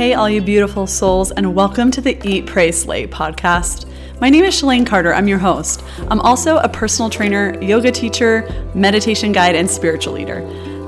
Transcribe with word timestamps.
Hey, 0.00 0.14
all 0.14 0.30
you 0.30 0.40
beautiful 0.40 0.86
souls, 0.86 1.30
and 1.30 1.54
welcome 1.54 1.90
to 1.90 2.00
the 2.00 2.18
Eat, 2.26 2.46
Pray, 2.46 2.72
Slay 2.72 3.06
podcast. 3.06 3.86
My 4.20 4.30
name 4.30 4.44
is 4.44 4.54
Shalane 4.54 4.86
Carter. 4.86 5.12
I'm 5.12 5.28
your 5.28 5.38
host. 5.38 5.82
I'm 6.08 6.20
also 6.20 6.56
a 6.58 6.68
personal 6.68 7.10
trainer, 7.10 7.60
yoga 7.62 7.90
teacher, 7.90 8.70
meditation 8.74 9.32
guide, 9.32 9.56
and 9.56 9.70
spiritual 9.70 10.14
leader. 10.14 10.40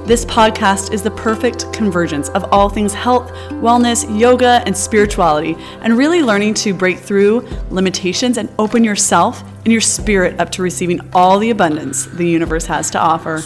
This 0.06 0.24
podcast 0.24 0.92
is 0.92 1.02
the 1.02 1.10
perfect 1.10 1.72
convergence 1.72 2.28
of 2.30 2.44
all 2.52 2.68
things 2.68 2.92
health, 2.92 3.30
wellness, 3.50 4.04
yoga, 4.18 4.62
and 4.66 4.76
spirituality, 4.76 5.56
and 5.82 5.96
really 5.96 6.22
learning 6.22 6.54
to 6.54 6.74
break 6.74 6.98
through 6.98 7.46
limitations 7.70 8.36
and 8.36 8.48
open 8.58 8.82
yourself 8.82 9.42
and 9.64 9.72
your 9.72 9.80
spirit 9.80 10.40
up 10.40 10.50
to 10.50 10.62
receiving 10.62 11.00
all 11.12 11.38
the 11.38 11.50
abundance 11.50 12.06
the 12.06 12.26
universe 12.26 12.66
has 12.66 12.90
to 12.90 12.98
offer. 12.98 13.42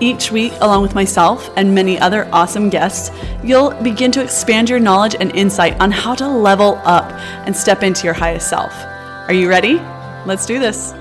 Each 0.00 0.32
week, 0.32 0.52
along 0.60 0.82
with 0.82 0.96
myself 0.96 1.48
and 1.56 1.72
many 1.72 2.00
other 2.00 2.28
awesome 2.32 2.68
guests, 2.68 3.16
you'll 3.44 3.70
begin 3.80 4.10
to 4.12 4.22
expand 4.22 4.68
your 4.68 4.80
knowledge 4.80 5.14
and 5.18 5.30
insight 5.36 5.80
on 5.80 5.92
how 5.92 6.16
to 6.16 6.26
level 6.26 6.80
up 6.84 7.12
and 7.46 7.54
step 7.54 7.84
into 7.84 8.02
your 8.02 8.12
highest 8.12 8.48
self. 8.48 8.72
Are 9.28 9.32
you 9.32 9.48
ready? 9.48 9.74
Let's 10.26 10.46
do 10.46 10.58
this. 10.58 10.92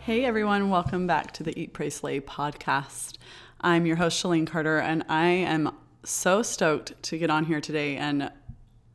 Hey 0.00 0.24
everyone, 0.24 0.70
welcome 0.70 1.06
back 1.06 1.32
to 1.32 1.42
the 1.42 1.56
Eat, 1.58 1.74
Pray, 1.74 1.90
Slay 1.90 2.20
podcast. 2.20 3.18
I'm 3.60 3.84
your 3.84 3.96
host, 3.96 4.24
Shalene 4.24 4.46
Carter, 4.46 4.78
and 4.78 5.04
I 5.06 5.26
am 5.26 5.76
so 6.02 6.42
stoked 6.42 7.00
to 7.04 7.18
get 7.18 7.28
on 7.28 7.44
here 7.44 7.60
today 7.60 7.96
and 7.96 8.32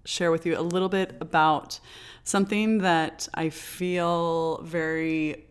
share 0.06 0.32
with 0.32 0.46
you 0.46 0.58
a 0.58 0.62
little 0.62 0.90
bit 0.90 1.16
about 1.22 1.80
something 2.24 2.80
that 2.80 3.30
I 3.34 3.50
feel 3.50 4.62
very 4.64 5.47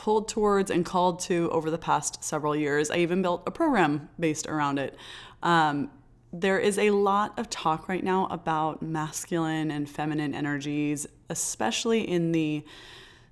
pulled 0.00 0.28
towards 0.28 0.70
and 0.70 0.82
called 0.86 1.20
to 1.20 1.50
over 1.50 1.70
the 1.70 1.76
past 1.76 2.24
several 2.24 2.56
years. 2.56 2.90
I 2.90 2.96
even 2.96 3.20
built 3.20 3.42
a 3.46 3.50
program 3.50 4.08
based 4.18 4.46
around 4.46 4.78
it. 4.78 4.96
Um, 5.42 5.90
there 6.32 6.58
is 6.58 6.78
a 6.78 6.88
lot 6.88 7.38
of 7.38 7.50
talk 7.50 7.86
right 7.86 8.02
now 8.02 8.26
about 8.30 8.80
masculine 8.80 9.70
and 9.70 9.86
feminine 9.86 10.34
energies, 10.34 11.06
especially 11.28 12.00
in 12.00 12.32
the 12.32 12.64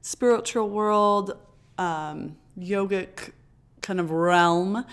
spiritual 0.02 0.68
world, 0.68 1.38
um, 1.78 2.36
yogic 2.60 3.32
kind 3.80 3.98
of 3.98 4.10
realm 4.10 4.84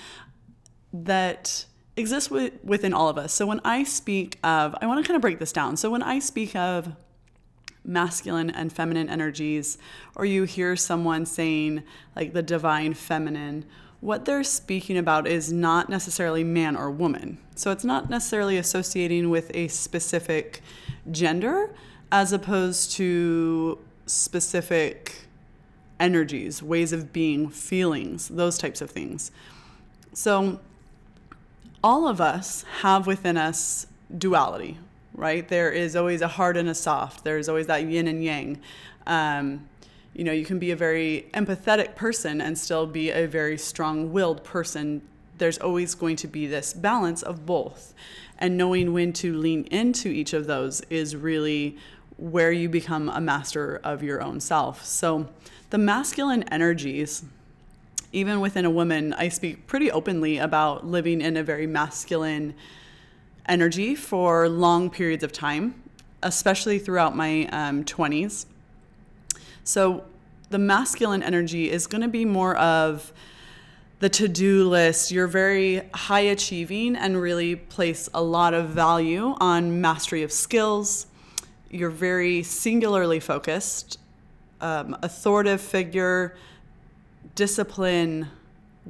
that 0.94 1.66
exists 1.98 2.30
within 2.30 2.94
all 2.94 3.10
of 3.10 3.18
us. 3.18 3.34
So 3.34 3.46
when 3.46 3.60
I 3.66 3.84
speak 3.84 4.40
of, 4.46 4.76
I 4.82 4.88
want 4.88 5.04
to 5.04 5.06
kind 5.06 5.18
of 5.18 5.22
break 5.22 5.40
this 5.40 5.52
down. 5.52 5.76
So 5.76 5.90
when 5.90 6.04
I 6.04 6.20
speak 6.20 6.56
of 6.56 6.96
masculine 7.86 8.50
and 8.50 8.72
feminine 8.74 9.10
energies, 9.10 9.78
or 10.16 10.26
you 10.26 10.44
hear 10.44 10.76
someone 10.76 11.26
saying 11.26 11.84
like 12.16 12.34
the 12.34 12.42
divine 12.44 12.94
feminine, 12.94 13.66
what 14.02 14.26
they're 14.26 14.44
speaking 14.44 14.98
about 14.98 15.28
is 15.28 15.52
not 15.52 15.90
necessarily 15.90 16.44
man 16.44 16.76
or 16.76 16.92
woman. 16.92 17.38
So 17.56 17.72
it's 17.72 17.84
not 17.84 18.10
necessarily 18.10 18.58
associating 18.58 19.30
with 19.30 19.50
a 19.54 19.68
specific 19.68 20.62
gender 21.10 21.74
as 22.12 22.32
opposed 22.34 22.92
to 22.92 23.80
specific 24.06 25.28
energies, 26.00 26.62
ways 26.62 26.94
of 26.94 27.14
being, 27.14 27.50
feelings, 27.50 28.28
those 28.28 28.58
types 28.58 28.82
of 28.82 28.90
things. 28.92 29.32
So 30.14 30.60
all 31.84 32.08
of 32.08 32.20
us 32.20 32.64
have 32.82 33.08
within 33.08 33.38
us 33.38 33.88
duality, 34.16 34.78
right? 35.16 35.48
There 35.48 35.72
is 35.72 35.96
always 35.96 36.22
a 36.22 36.28
hard 36.28 36.58
and 36.58 36.70
a 36.70 36.76
soft. 36.76 37.24
There's 37.24 37.50
always 37.50 37.68
that 37.68 37.86
yin 37.86 38.08
and 38.08 38.24
yang. 38.24 38.60
Um, 39.08 39.68
you 40.14 40.24
know, 40.24 40.32
you 40.32 40.46
can 40.46 40.60
be 40.60 40.72
a 40.72 40.76
very 40.76 41.28
empathetic 41.34 41.96
person 41.96 42.40
and 42.40 42.58
still 42.58 42.86
be 42.86 43.12
a 43.12 43.26
very 43.26 43.58
strong 43.58 44.12
willed 44.14 44.44
person. 44.44 45.02
There's 45.38 45.58
always 45.58 45.96
going 45.96 46.16
to 46.18 46.28
be 46.28 46.48
this 46.48 46.74
balance 46.74 47.22
of 47.22 47.46
both. 47.46 47.94
And 48.38 48.58
knowing 48.58 48.94
when 48.94 49.14
to 49.14 49.34
lean 49.34 49.66
into 49.66 50.10
each 50.10 50.34
of 50.34 50.48
those 50.48 50.82
is 50.90 51.16
really 51.16 51.78
where 52.18 52.52
you 52.52 52.70
become 52.70 53.10
a 53.10 53.20
master 53.20 53.82
of 53.84 54.04
your 54.04 54.22
own 54.22 54.40
self. 54.40 54.86
So, 54.86 55.28
the 55.70 55.78
masculine 55.78 56.44
energies, 56.44 57.26
even 58.14 58.40
within 58.40 58.64
a 58.64 58.70
woman, 58.70 59.14
I 59.14 59.28
speak 59.28 59.68
pretty 59.68 59.92
openly 59.92 60.38
about 60.38 60.86
living 60.86 61.20
in 61.20 61.36
a 61.36 61.44
very 61.44 61.68
masculine 61.68 62.56
energy 63.48 63.96
for 63.96 64.50
long 64.50 64.90
periods 64.90 65.24
of 65.24 65.32
time, 65.32 65.82
especially 66.24 66.80
throughout 66.80 67.16
my 67.16 67.48
um, 67.48 67.84
20s. 67.84 68.46
So, 69.64 70.06
the 70.50 70.60
masculine 70.60 71.24
energy 71.24 71.72
is 71.72 71.88
going 71.88 72.02
to 72.02 72.08
be 72.08 72.24
more 72.24 72.56
of 72.56 73.12
the 74.00 74.10
to 74.10 74.28
do 74.28 74.70
list. 74.70 75.12
You're 75.12 75.28
very 75.28 75.82
high 75.94 76.22
achieving 76.22 76.96
and 76.96 77.20
really 77.20 77.56
place 77.56 78.08
a 78.14 78.22
lot 78.22 78.54
of 78.54 78.70
value 78.70 79.36
on 79.40 79.82
mastery 79.82 80.22
of 80.22 80.32
skills. 80.32 81.08
You're 81.70 81.90
very 81.90 82.44
singularly 82.44 83.20
focused, 83.20 83.98
um, 84.62 84.96
authoritative 85.02 85.62
figure, 85.62 86.38
discipline, 87.34 88.28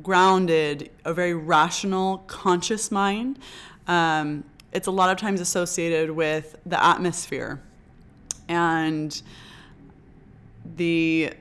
grounded, 0.04 0.92
a 1.06 1.14
very 1.14 1.34
rational, 1.34 2.20
conscious 2.28 2.92
mind. 2.92 3.40
Um, 3.88 4.44
it's 4.72 4.88
a 4.88 4.92
lot 4.92 5.10
of 5.10 5.18
times 5.18 5.40
associated 5.40 6.12
with 6.12 6.58
the 6.66 6.84
atmosphere 6.84 7.62
and 8.48 9.22
the 10.76 11.32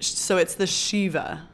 so 0.00 0.36
it's 0.36 0.54
the 0.54 0.66
Shiva 0.66 1.48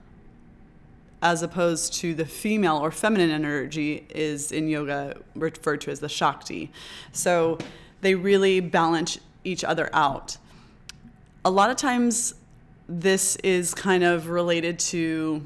as 1.23 1.43
opposed 1.43 1.93
to 1.95 2.15
the 2.15 2.25
female 2.25 2.79
or 2.79 2.91
feminine 2.91 3.31
energy 3.31 4.07
is 4.09 4.53
in 4.53 4.69
yoga 4.69 5.17
referred 5.35 5.81
to 5.83 5.91
as 5.91 6.01
the 6.01 6.09
Shakti. 6.09 6.73
So 7.13 7.59
they 8.01 8.15
really 8.15 8.61
balance 8.61 9.19
each 9.45 9.63
other 9.63 9.91
out. 9.93 10.39
A 11.45 11.51
lot 11.51 11.71
of 11.71 11.77
times 11.77 12.35
this 12.89 13.37
is 13.37 13.75
kind 13.75 14.03
of 14.03 14.29
related 14.29 14.79
to 14.79 15.45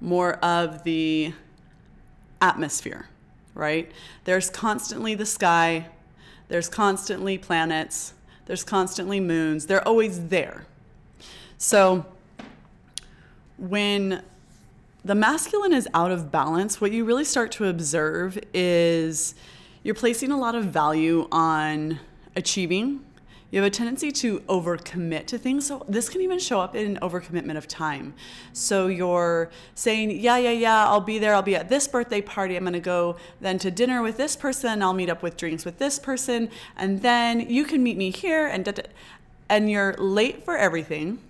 more 0.00 0.34
of 0.34 0.82
the 0.84 1.32
atmosphere, 2.40 3.08
right? 3.54 3.90
There's 4.24 4.50
constantly 4.50 5.14
the 5.14 5.26
sky, 5.26 5.88
there's 6.48 6.68
constantly 6.68 7.38
planets, 7.38 8.14
there's 8.46 8.64
constantly 8.64 9.20
moons. 9.20 9.66
They're 9.66 9.86
always 9.86 10.28
there. 10.28 10.66
So 11.56 12.04
when 13.56 14.22
the 15.04 15.14
masculine 15.14 15.72
is 15.72 15.88
out 15.94 16.10
of 16.10 16.30
balance, 16.30 16.80
what 16.80 16.92
you 16.92 17.04
really 17.04 17.24
start 17.24 17.52
to 17.52 17.66
observe 17.66 18.38
is 18.52 19.34
you're 19.82 19.94
placing 19.94 20.30
a 20.30 20.38
lot 20.38 20.54
of 20.54 20.66
value 20.66 21.28
on 21.30 22.00
achieving 22.36 23.04
you 23.54 23.62
have 23.62 23.68
a 23.68 23.70
tendency 23.70 24.10
to 24.10 24.40
overcommit 24.40 25.26
to 25.26 25.38
things. 25.38 25.68
So 25.68 25.86
this 25.88 26.08
can 26.08 26.20
even 26.22 26.40
show 26.40 26.60
up 26.60 26.74
in 26.74 26.96
overcommitment 26.96 27.56
of 27.56 27.68
time. 27.68 28.12
So 28.52 28.88
you're 28.88 29.48
saying, 29.76 30.10
yeah, 30.10 30.38
yeah, 30.38 30.50
yeah, 30.50 30.88
I'll 30.88 31.00
be 31.00 31.20
there. 31.20 31.36
I'll 31.36 31.42
be 31.42 31.54
at 31.54 31.68
this 31.68 31.86
birthday 31.86 32.20
party. 32.20 32.56
I'm 32.56 32.64
going 32.64 32.72
to 32.72 32.80
go 32.80 33.14
then 33.40 33.60
to 33.60 33.70
dinner 33.70 34.02
with 34.02 34.16
this 34.16 34.34
person. 34.34 34.82
I'll 34.82 34.92
meet 34.92 35.08
up 35.08 35.22
with 35.22 35.36
drinks 35.36 35.64
with 35.64 35.78
this 35.78 36.00
person. 36.00 36.50
And 36.76 37.00
then 37.00 37.48
you 37.48 37.62
can 37.62 37.80
meet 37.80 37.96
me 37.96 38.10
here. 38.10 38.48
And, 38.48 38.88
and 39.48 39.70
you're 39.70 39.94
late 39.98 40.44
for 40.44 40.56
everything. 40.56 41.20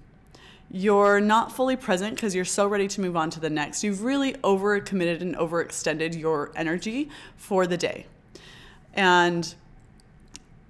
You're 0.71 1.21
not 1.21 1.53
fully 1.53 1.77
present 1.77 2.15
because 2.15 2.35
you're 2.35 2.47
so 2.47 2.67
ready 2.67 2.89
to 2.89 3.03
move 3.03 3.19
on 3.19 3.29
to 3.33 3.41
the 3.41 3.51
next. 3.51 3.85
You've 3.85 4.03
really 4.03 4.33
overcommitted 4.33 5.21
and 5.21 5.37
overextended 5.37 6.19
your 6.19 6.53
energy 6.57 7.11
for 7.37 7.67
the 7.67 7.77
day. 7.77 8.07
And 8.95 9.55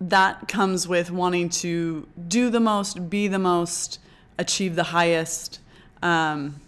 that 0.09 0.49
comes 0.49 0.87
with 0.87 1.11
wanting 1.11 1.49
to 1.49 2.07
do 2.29 2.51
the 2.51 2.61
most, 2.61 3.09
be 3.09 3.29
the 3.29 3.39
most, 3.39 3.99
achieve 4.39 4.77
the 4.77 4.85
highest. 4.85 5.61
Um, 6.03 6.61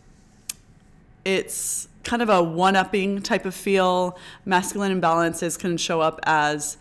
it's 1.25 1.89
kind 2.05 2.23
of 2.23 2.29
a 2.29 2.43
one 2.43 2.77
upping 2.77 3.21
type 3.23 3.45
of 3.45 3.55
feel. 3.55 4.17
Masculine 4.45 4.99
imbalances 4.99 5.59
can 5.59 5.77
show 5.77 6.01
up 6.01 6.21
as 6.23 6.79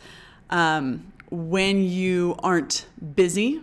um, 0.50 1.12
when 1.30 1.84
you 1.84 2.36
aren't 2.40 2.86
busy 3.16 3.62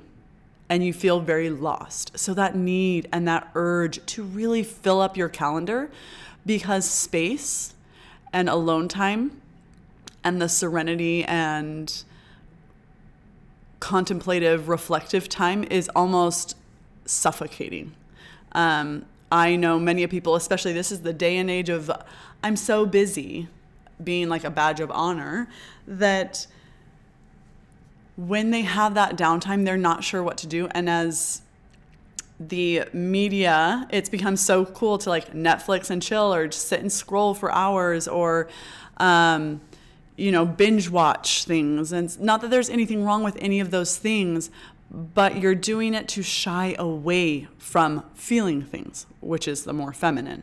and 0.69 0.85
you 0.85 0.93
feel 0.93 1.21
very 1.21 1.51
lost. 1.51 2.19
So, 2.19 2.35
that 2.35 2.57
need 2.57 3.09
and 3.13 3.29
that 3.29 3.51
urge 3.55 4.05
to 4.07 4.23
really 4.23 4.63
fill 4.63 5.01
up 5.01 5.17
your 5.17 5.29
calendar 5.29 5.91
because 6.45 6.89
space 6.89 7.75
and 8.33 8.49
alone 8.49 8.89
time 8.89 9.41
and 10.25 10.41
the 10.41 10.49
serenity 10.49 11.25
and 11.25 12.05
contemplative, 13.83 14.69
reflective 14.69 15.29
time 15.29 15.65
is 15.65 15.91
almost 15.97 16.57
suffocating. 17.05 17.93
Um, 18.53 19.07
I 19.33 19.57
know 19.57 19.81
many 19.81 20.07
people, 20.07 20.37
especially 20.37 20.73
this 20.73 20.93
is 20.93 21.03
the 21.03 21.13
day 21.13 21.37
and 21.37 21.51
age 21.51 21.69
of 21.69 21.91
I'm 22.45 22.55
so 22.55 22.87
busy 22.87 23.49
being 24.03 24.29
like 24.29 24.45
a 24.45 24.51
badge 24.51 24.79
of 24.79 24.93
honor, 24.93 25.49
that 25.89 26.47
when 28.17 28.53
they 28.53 28.63
have 28.63 28.95
that 28.95 29.17
downtime, 29.17 29.65
they're 29.65 29.77
not 29.77 30.05
sure 30.05 30.23
what 30.23 30.37
to 30.39 30.47
do. 30.47 30.69
And 30.71 30.89
as 30.89 31.43
the 32.39 32.85
media, 32.93 33.89
it's 33.91 34.09
become 34.09 34.37
so 34.37 34.65
cool 34.65 34.97
to 34.99 35.09
like 35.09 35.33
Netflix 35.33 35.91
and 35.91 36.01
chill 36.01 36.33
or 36.33 36.47
just 36.47 36.69
sit 36.69 36.79
and 36.79 36.93
scroll 36.93 37.35
for 37.35 37.51
hours 37.51 38.07
or, 38.07 38.49
um, 38.99 39.61
you 40.17 40.31
know, 40.31 40.45
binge 40.45 40.91
watch 40.91 41.45
things. 41.45 41.93
And 41.93 42.19
not 42.21 42.41
that 42.43 42.51
there's 42.51 42.71
anything 42.71 43.05
wrong 43.05 43.23
with 43.23 43.37
any 43.41 43.61
of 43.61 43.71
those 43.71 43.97
things, 43.97 44.51
but 44.91 45.39
you're 45.39 45.55
doing 45.55 45.95
it 45.95 46.07
to 46.09 46.23
shy 46.23 46.75
away 46.79 47.49
from 47.59 48.05
feeling 48.15 48.63
things, 48.63 49.07
which 49.21 49.49
is 49.49 49.65
the 49.65 49.73
more 49.73 49.93
feminine. 49.93 50.43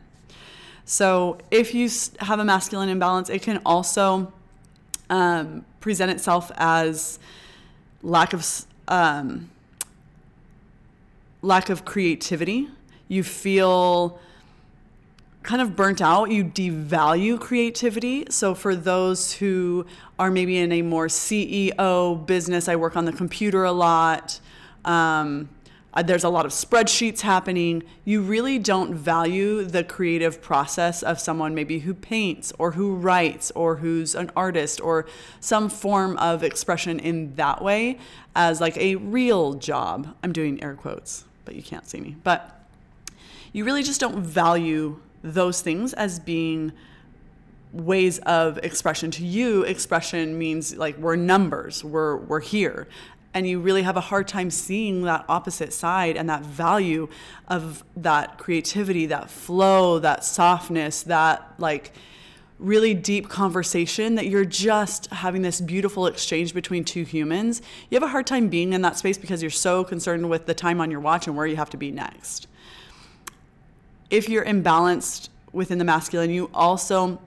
So 0.84 1.38
if 1.50 1.72
you 1.72 1.88
have 2.20 2.40
a 2.40 2.44
masculine 2.44 2.88
imbalance, 2.88 3.30
it 3.30 3.42
can 3.42 3.60
also 3.64 4.32
um, 5.08 5.64
present 5.80 6.10
itself 6.10 6.50
as 6.56 7.20
lack 8.02 8.32
of 8.32 8.44
um, 8.88 9.50
lack 11.42 11.70
of 11.70 11.84
creativity. 11.84 12.68
You 13.06 13.22
feel 13.22 14.18
kind 15.42 15.62
of 15.62 15.74
burnt 15.74 16.00
out. 16.02 16.30
You 16.30 16.44
devalue 16.44 17.40
creativity. 17.40 18.26
So, 18.30 18.54
for 18.54 18.76
those 18.76 19.32
who 19.34 19.86
are 20.18 20.30
maybe 20.30 20.58
in 20.58 20.72
a 20.72 20.82
more 20.82 21.06
CEO 21.06 22.26
business, 22.26 22.68
I 22.68 22.76
work 22.76 22.96
on 22.96 23.04
the 23.04 23.12
computer 23.12 23.64
a 23.64 23.72
lot. 23.72 24.40
Um, 24.84 25.48
there's 26.04 26.22
a 26.22 26.28
lot 26.28 26.46
of 26.46 26.52
spreadsheets 26.52 27.20
happening. 27.20 27.82
You 28.04 28.22
really 28.22 28.58
don't 28.58 28.94
value 28.94 29.64
the 29.64 29.82
creative 29.82 30.40
process 30.40 31.02
of 31.02 31.18
someone 31.18 31.54
maybe 31.54 31.80
who 31.80 31.94
paints 31.94 32.52
or 32.58 32.72
who 32.72 32.94
writes 32.94 33.50
or 33.52 33.76
who's 33.76 34.14
an 34.14 34.30
artist 34.36 34.80
or 34.80 35.06
some 35.40 35.68
form 35.68 36.16
of 36.18 36.44
expression 36.44 37.00
in 37.00 37.34
that 37.34 37.62
way 37.62 37.98
as 38.36 38.60
like 38.60 38.76
a 38.76 38.96
real 38.96 39.54
job. 39.54 40.14
I'm 40.22 40.32
doing 40.32 40.62
air 40.62 40.74
quotes, 40.74 41.24
but 41.44 41.56
you 41.56 41.62
can't 41.62 41.88
see 41.88 42.00
me. 42.00 42.16
But 42.22 42.56
you 43.52 43.64
really 43.64 43.82
just 43.82 44.00
don't 44.00 44.22
value 44.22 45.00
those 45.22 45.60
things 45.60 45.92
as 45.94 46.18
being 46.18 46.72
ways 47.72 48.18
of 48.20 48.58
expression 48.58 49.10
to 49.12 49.24
you 49.24 49.62
expression 49.62 50.36
means 50.36 50.76
like 50.76 50.96
we're 50.98 51.14
numbers 51.14 51.84
we're 51.84 52.16
we're 52.16 52.40
here 52.40 52.88
and 53.32 53.46
you 53.46 53.60
really 53.60 53.82
have 53.82 53.96
a 53.96 54.00
hard 54.00 54.26
time 54.26 54.50
seeing 54.50 55.02
that 55.02 55.24
opposite 55.28 55.72
side 55.72 56.16
and 56.16 56.28
that 56.28 56.42
value 56.42 57.08
of 57.48 57.84
that 57.96 58.38
creativity, 58.38 59.06
that 59.06 59.30
flow, 59.30 59.98
that 60.00 60.24
softness, 60.24 61.02
that 61.04 61.54
like 61.58 61.92
really 62.58 62.92
deep 62.92 63.28
conversation 63.28 64.16
that 64.16 64.26
you're 64.26 64.44
just 64.44 65.06
having 65.06 65.42
this 65.42 65.60
beautiful 65.60 66.06
exchange 66.06 66.52
between 66.52 66.84
two 66.84 67.04
humans. 67.04 67.62
You 67.88 67.96
have 67.96 68.02
a 68.02 68.08
hard 68.08 68.26
time 68.26 68.48
being 68.48 68.72
in 68.72 68.82
that 68.82 68.98
space 68.98 69.16
because 69.16 69.42
you're 69.42 69.50
so 69.50 69.84
concerned 69.84 70.28
with 70.28 70.46
the 70.46 70.54
time 70.54 70.80
on 70.80 70.90
your 70.90 71.00
watch 71.00 71.26
and 71.26 71.36
where 71.36 71.46
you 71.46 71.56
have 71.56 71.70
to 71.70 71.76
be 71.76 71.90
next. 71.90 72.48
If 74.10 74.28
you're 74.28 74.44
imbalanced 74.44 75.28
within 75.52 75.78
the 75.78 75.84
masculine, 75.84 76.30
you 76.30 76.50
also 76.52 77.20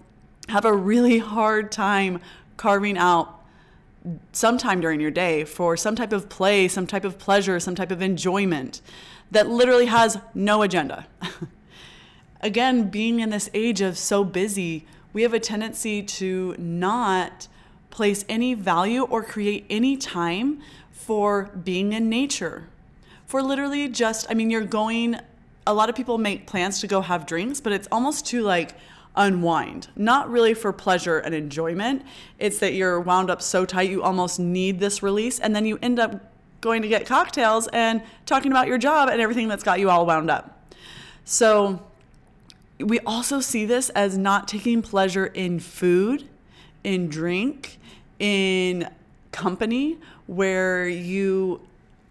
have 0.50 0.66
a 0.66 0.74
really 0.74 1.20
hard 1.20 1.72
time 1.72 2.20
carving 2.58 2.98
out 2.98 3.42
sometime 4.34 4.82
during 4.82 5.00
your 5.00 5.12
day 5.12 5.46
for 5.46 5.78
some 5.78 5.96
type 5.96 6.12
of 6.12 6.28
play, 6.28 6.68
some 6.68 6.86
type 6.86 7.06
of 7.06 7.18
pleasure, 7.18 7.60
some 7.60 7.76
type 7.76 7.92
of 7.92 8.02
enjoyment 8.02 8.82
that 9.32 9.48
literally 9.50 9.86
has 9.86 10.18
no 10.34 10.62
agenda. 10.62 11.08
Again, 12.42 12.90
being 12.90 13.22
in 13.22 13.30
this 13.30 13.50
age 13.54 13.82
of 13.82 13.98
so 13.98 14.24
busy, 14.24 14.86
we 15.14 15.22
have 15.22 15.34
a 15.34 15.40
tendency 15.40 16.04
to 16.04 16.56
not 16.58 17.48
place 17.90 18.26
any 18.28 18.54
value 18.54 19.04
or 19.04 19.24
create 19.24 19.66
any 19.70 19.96
time 19.96 20.62
for 20.92 21.52
being 21.64 21.94
in 21.94 22.10
nature. 22.10 22.68
For 23.26 23.42
literally 23.42 23.88
just, 23.88 24.26
I 24.30 24.34
mean, 24.34 24.50
you're 24.50 24.62
going, 24.62 25.20
a 25.66 25.74
lot 25.74 25.90
of 25.90 25.96
people 25.96 26.18
make 26.18 26.48
plans 26.48 26.80
to 26.82 26.88
go 26.88 27.02
have 27.02 27.26
drinks, 27.26 27.62
but 27.62 27.74
it's 27.74 27.88
almost 27.92 28.26
too 28.26 28.42
like, 28.42 28.76
unwind, 29.16 29.88
not 29.96 30.30
really 30.30 30.54
for 30.54 30.74
pleasure 30.74 31.20
and 31.20 31.36
enjoyment. 31.36 32.04
It's 32.40 32.60
that 32.60 32.74
you're 32.74 33.00
wound 33.00 33.30
up 33.30 33.42
so 33.42 33.66
tight 33.66 33.90
you 33.90 34.02
almost 34.02 34.40
need 34.40 34.80
this 34.80 35.04
release, 35.04 35.40
and 35.40 35.56
then 35.56 35.66
you 35.66 35.78
end 35.82 36.00
up 36.00 36.32
going 36.62 36.82
to 36.82 36.88
get 36.88 37.06
cocktails 37.06 37.68
and 37.74 38.02
talking 38.26 38.52
about 38.52 38.68
your 38.68 38.78
job 38.78 39.10
and 39.10 39.22
everything 39.22 39.48
that's 39.48 39.64
got 39.64 39.80
you 39.80 39.90
all 39.90 40.06
wound 40.06 40.32
up. 40.32 40.74
So, 41.26 41.86
we 42.80 43.00
also 43.02 43.40
see 43.40 43.66
this 43.66 43.90
as 43.92 44.18
not 44.18 44.48
taking 44.48 44.82
pleasure 44.82 45.28
in 45.28 45.60
food, 45.60 46.28
in 46.84 47.08
drink, 47.08 47.78
in 48.20 48.90
company, 49.32 49.98
where 50.26 50.88
you 50.88 51.62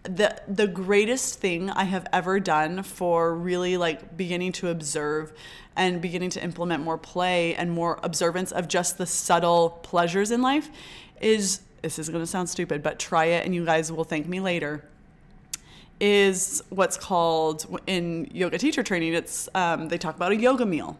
the 0.03 0.41
the 0.47 0.67
greatest 0.67 1.39
thing 1.39 1.69
I 1.69 1.85
have 1.85 2.05
ever 2.11 2.39
done 2.39 2.83
for 2.83 3.33
really 3.33 3.77
like 3.77 4.17
beginning 4.17 4.51
to 4.53 4.69
observe 4.69 5.33
and 5.75 6.01
beginning 6.01 6.29
to 6.31 6.43
implement 6.43 6.83
more 6.83 6.97
play 6.97 7.55
and 7.55 7.71
more 7.71 7.99
observance 8.03 8.51
of 8.51 8.67
just 8.67 8.97
the 8.97 9.05
subtle 9.05 9.69
pleasures 9.81 10.29
in 10.29 10.41
life 10.41 10.69
is 11.21 11.61
this 11.81 11.99
is 11.99 12.09
going 12.09 12.21
to 12.21 12.27
sound 12.27 12.49
stupid, 12.49 12.83
but 12.83 12.99
try 12.99 13.25
it 13.25 13.45
and 13.45 13.55
you 13.55 13.65
guys 13.65 13.91
will 13.91 14.03
thank 14.03 14.27
me 14.27 14.39
later. 14.39 14.85
Is 15.99 16.61
what's 16.69 16.97
called 16.97 17.65
in 17.87 18.29
yoga 18.33 18.57
teacher 18.57 18.83
training. 18.83 19.13
It's 19.13 19.47
um, 19.55 19.87
they 19.87 19.97
talk 19.97 20.15
about 20.15 20.31
a 20.31 20.35
yoga 20.35 20.65
meal. 20.65 20.97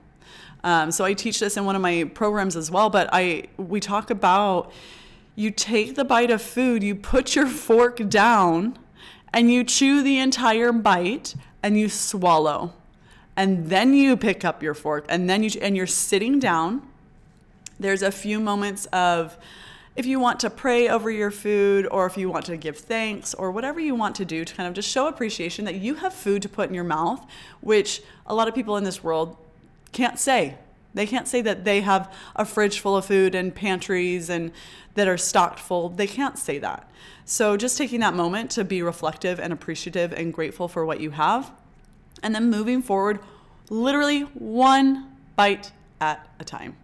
Um, 0.64 0.92
so 0.92 1.04
I 1.04 1.14
teach 1.14 1.42
this 1.42 1.58
in 1.58 1.66
one 1.66 1.76
of 1.76 1.82
my 1.82 2.10
programs 2.14 2.56
as 2.56 2.72
well. 2.72 2.90
But 2.90 3.10
I 3.12 3.46
we 3.58 3.82
talk 3.82 4.10
about 4.10 4.72
you 5.36 5.52
take 5.52 5.96
the 5.96 6.06
bite 6.06 6.32
of 6.32 6.42
food, 6.42 6.84
you 6.84 6.96
put 6.96 7.36
your 7.36 7.48
fork 7.48 8.08
down, 8.08 8.78
and 9.34 9.52
you 9.52 9.64
chew 9.64 10.04
the 10.04 10.20
entire 10.20 10.72
bite, 10.72 11.36
and 11.64 11.80
you 11.80 11.90
swallow. 11.90 12.74
And 13.36 13.70
then 13.70 13.94
you 13.94 14.16
pick 14.16 14.46
up 14.46 14.62
your 14.62 14.76
fork 14.76 15.06
and 15.10 15.28
then 15.28 15.42
you 15.42 15.50
and 15.60 15.76
you're 15.76 15.88
sitting 15.88 16.40
down. 16.40 16.88
There's 17.80 18.04
a 18.04 18.12
few 18.12 18.40
moments 18.40 18.86
of 18.88 19.36
if 19.96 20.06
you 20.06 20.20
want 20.20 20.40
to 20.42 20.50
pray 20.50 20.88
over 20.88 21.10
your 21.10 21.32
food 21.32 21.88
or 21.90 22.06
if 22.06 22.18
you 22.18 22.30
want 22.30 22.46
to 22.46 22.58
give 22.58 22.78
thanks 22.78 23.34
or 23.34 23.52
whatever 23.52 23.80
you 23.80 23.96
want 23.96 24.16
to 24.16 24.26
do 24.26 24.46
to 24.46 24.54
kind 24.54 24.68
of 24.68 24.74
just 24.74 24.90
show 24.90 25.08
appreciation 25.08 25.66
that 25.66 25.76
you 25.76 25.96
have 25.96 26.14
food 26.14 26.42
to 26.44 26.50
put 26.50 26.70
in 26.70 26.76
your 26.76 26.84
mouth 26.84 27.24
which 27.62 28.02
a 28.26 28.34
lot 28.34 28.48
of 28.48 28.56
people 28.56 28.76
in 28.78 28.84
this 28.84 29.04
world 29.04 29.38
can't 29.92 30.18
say 30.18 30.56
they 30.94 31.08
can't 31.08 31.28
say 31.28 31.42
that 31.42 31.66
they 31.66 31.82
have 31.82 32.14
a 32.36 32.46
fridge 32.46 32.80
full 32.80 32.96
of 32.96 33.06
food 33.06 33.36
and 33.36 33.54
pantries 33.56 34.30
and 34.30 34.52
that 34.96 35.08
are 35.08 35.18
stocked 35.18 35.60
full 35.60 35.90
they 35.90 36.08
can't 36.08 36.38
say 36.38 36.58
that 36.58 36.90
so 37.26 37.58
just 37.58 37.78
taking 37.78 38.00
that 38.00 38.14
moment 38.14 38.52
to 38.52 38.64
be 38.64 38.82
reflective 38.82 39.40
and 39.40 39.52
appreciative 39.52 40.14
and 40.14 40.34
grateful 40.34 40.68
for 40.68 40.86
what 40.86 41.00
you 41.00 41.12
have 41.12 41.52
and 42.22 42.34
then 42.34 42.50
moving 42.50 42.82
forward 42.82 43.20
literally 43.70 44.22
one 44.22 45.10
bite 45.36 45.72
at 46.00 46.28
a 46.40 46.44
time. 46.44 46.78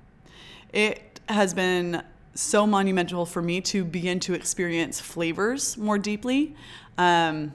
It 0.73 1.19
has 1.27 1.53
been 1.53 2.03
so 2.33 2.65
monumental 2.65 3.25
for 3.25 3.41
me 3.41 3.61
to 3.61 3.83
begin 3.83 4.19
to 4.21 4.33
experience 4.33 4.99
flavors 4.99 5.77
more 5.77 5.97
deeply. 5.97 6.55
Um, 6.97 7.53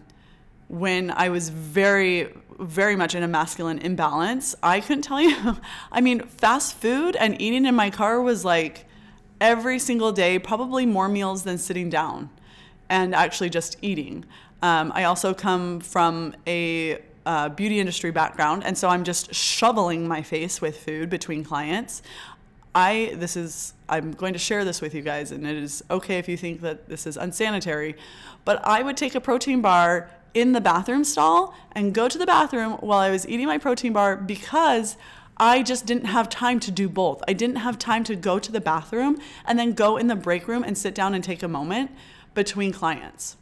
when 0.69 1.11
I 1.11 1.29
was 1.29 1.49
very, 1.49 2.33
very 2.59 2.97
much 2.97 3.15
in 3.15 3.23
a 3.23 3.29
masculine 3.29 3.79
imbalance, 3.79 4.55
I 4.63 4.81
couldn't 4.81 5.03
tell 5.03 5.21
you. 5.21 5.57
I 5.93 6.01
mean, 6.01 6.21
fast 6.21 6.77
food 6.77 7.17
and 7.17 7.41
eating 7.41 7.67
in 7.67 7.75
my 7.75 7.91
car 7.91 8.21
was 8.21 8.45
like 8.45 8.87
every 9.41 9.79
single 9.79 10.13
day, 10.13 10.39
probably 10.39 10.87
more 10.87 11.09
meals 11.09 11.45
than 11.45 11.59
sitting 11.59 11.91
down 11.91 12.31
and 12.89 13.15
actually 13.15 13.51
just 13.51 13.77
eating. 13.83 14.25
Um, 14.63 14.93
I 14.95 15.05
also 15.05 15.35
come 15.35 15.81
from 15.81 16.35
a 16.47 17.03
uh, 17.27 17.49
beauty 17.51 17.81
industry 17.81 18.11
background, 18.11 18.65
and 18.65 18.77
so 18.77 18.89
I'm 18.89 19.05
just 19.05 19.35
shoveling 19.35 20.07
my 20.07 20.23
face 20.23 20.61
with 20.61 20.79
food 20.79 21.11
between 21.11 21.45
clients. 21.45 22.03
I 22.75 23.15
this 23.17 23.37
is 23.37 23.75
I'm 23.89 24.13
going 24.13 24.33
to 24.33 24.39
share 24.39 24.65
this 24.65 24.81
with 24.81 24.95
you 24.95 25.03
guys, 25.03 25.31
and 25.31 25.47
it 25.47 25.57
is 25.57 25.83
okay 25.91 26.19
if 26.19 26.29
you 26.29 26.37
think 26.37 26.61
that 26.63 26.89
this 26.89 27.07
is 27.07 27.17
unsanitary, 27.17 27.97
but 28.45 28.65
I 28.67 28.83
would 28.83 28.97
take 28.97 29.15
a 29.15 29.21
protein 29.21 29.63
bar 29.63 30.11
in 30.35 30.53
the 30.53 30.61
bathroom 30.61 31.05
stall 31.05 31.55
and 31.73 31.95
go 31.95 32.09
to 32.09 32.19
the 32.19 32.27
bathroom 32.27 32.73
while 32.75 32.99
I 32.99 33.11
was 33.11 33.27
eating 33.29 33.47
my 33.47 33.59
protein 33.59 33.93
bar 33.93 34.17
because 34.17 34.97
I 35.37 35.63
just 35.63 35.87
didn't 35.87 36.07
have 36.07 36.29
time 36.29 36.61
to 36.61 36.71
do 36.71 36.89
both. 36.89 37.23
I 37.27 37.33
didn't 37.33 37.57
have 37.57 37.79
time 37.79 38.05
to 38.05 38.17
go 38.17 38.39
to 38.39 38.53
the 38.53 38.61
bathroom 38.61 39.19
and 39.47 39.59
then 39.59 39.73
go 39.73 39.97
in 39.97 40.07
the 40.07 40.17
break 40.17 40.47
room 40.47 40.63
and 40.63 40.77
sit 40.77 40.95
down 40.95 41.15
and 41.15 41.25
take 41.25 41.43
a 41.43 41.49
moment 41.49 41.91
between 42.35 42.73
clients. 42.73 43.37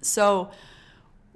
So 0.00 0.50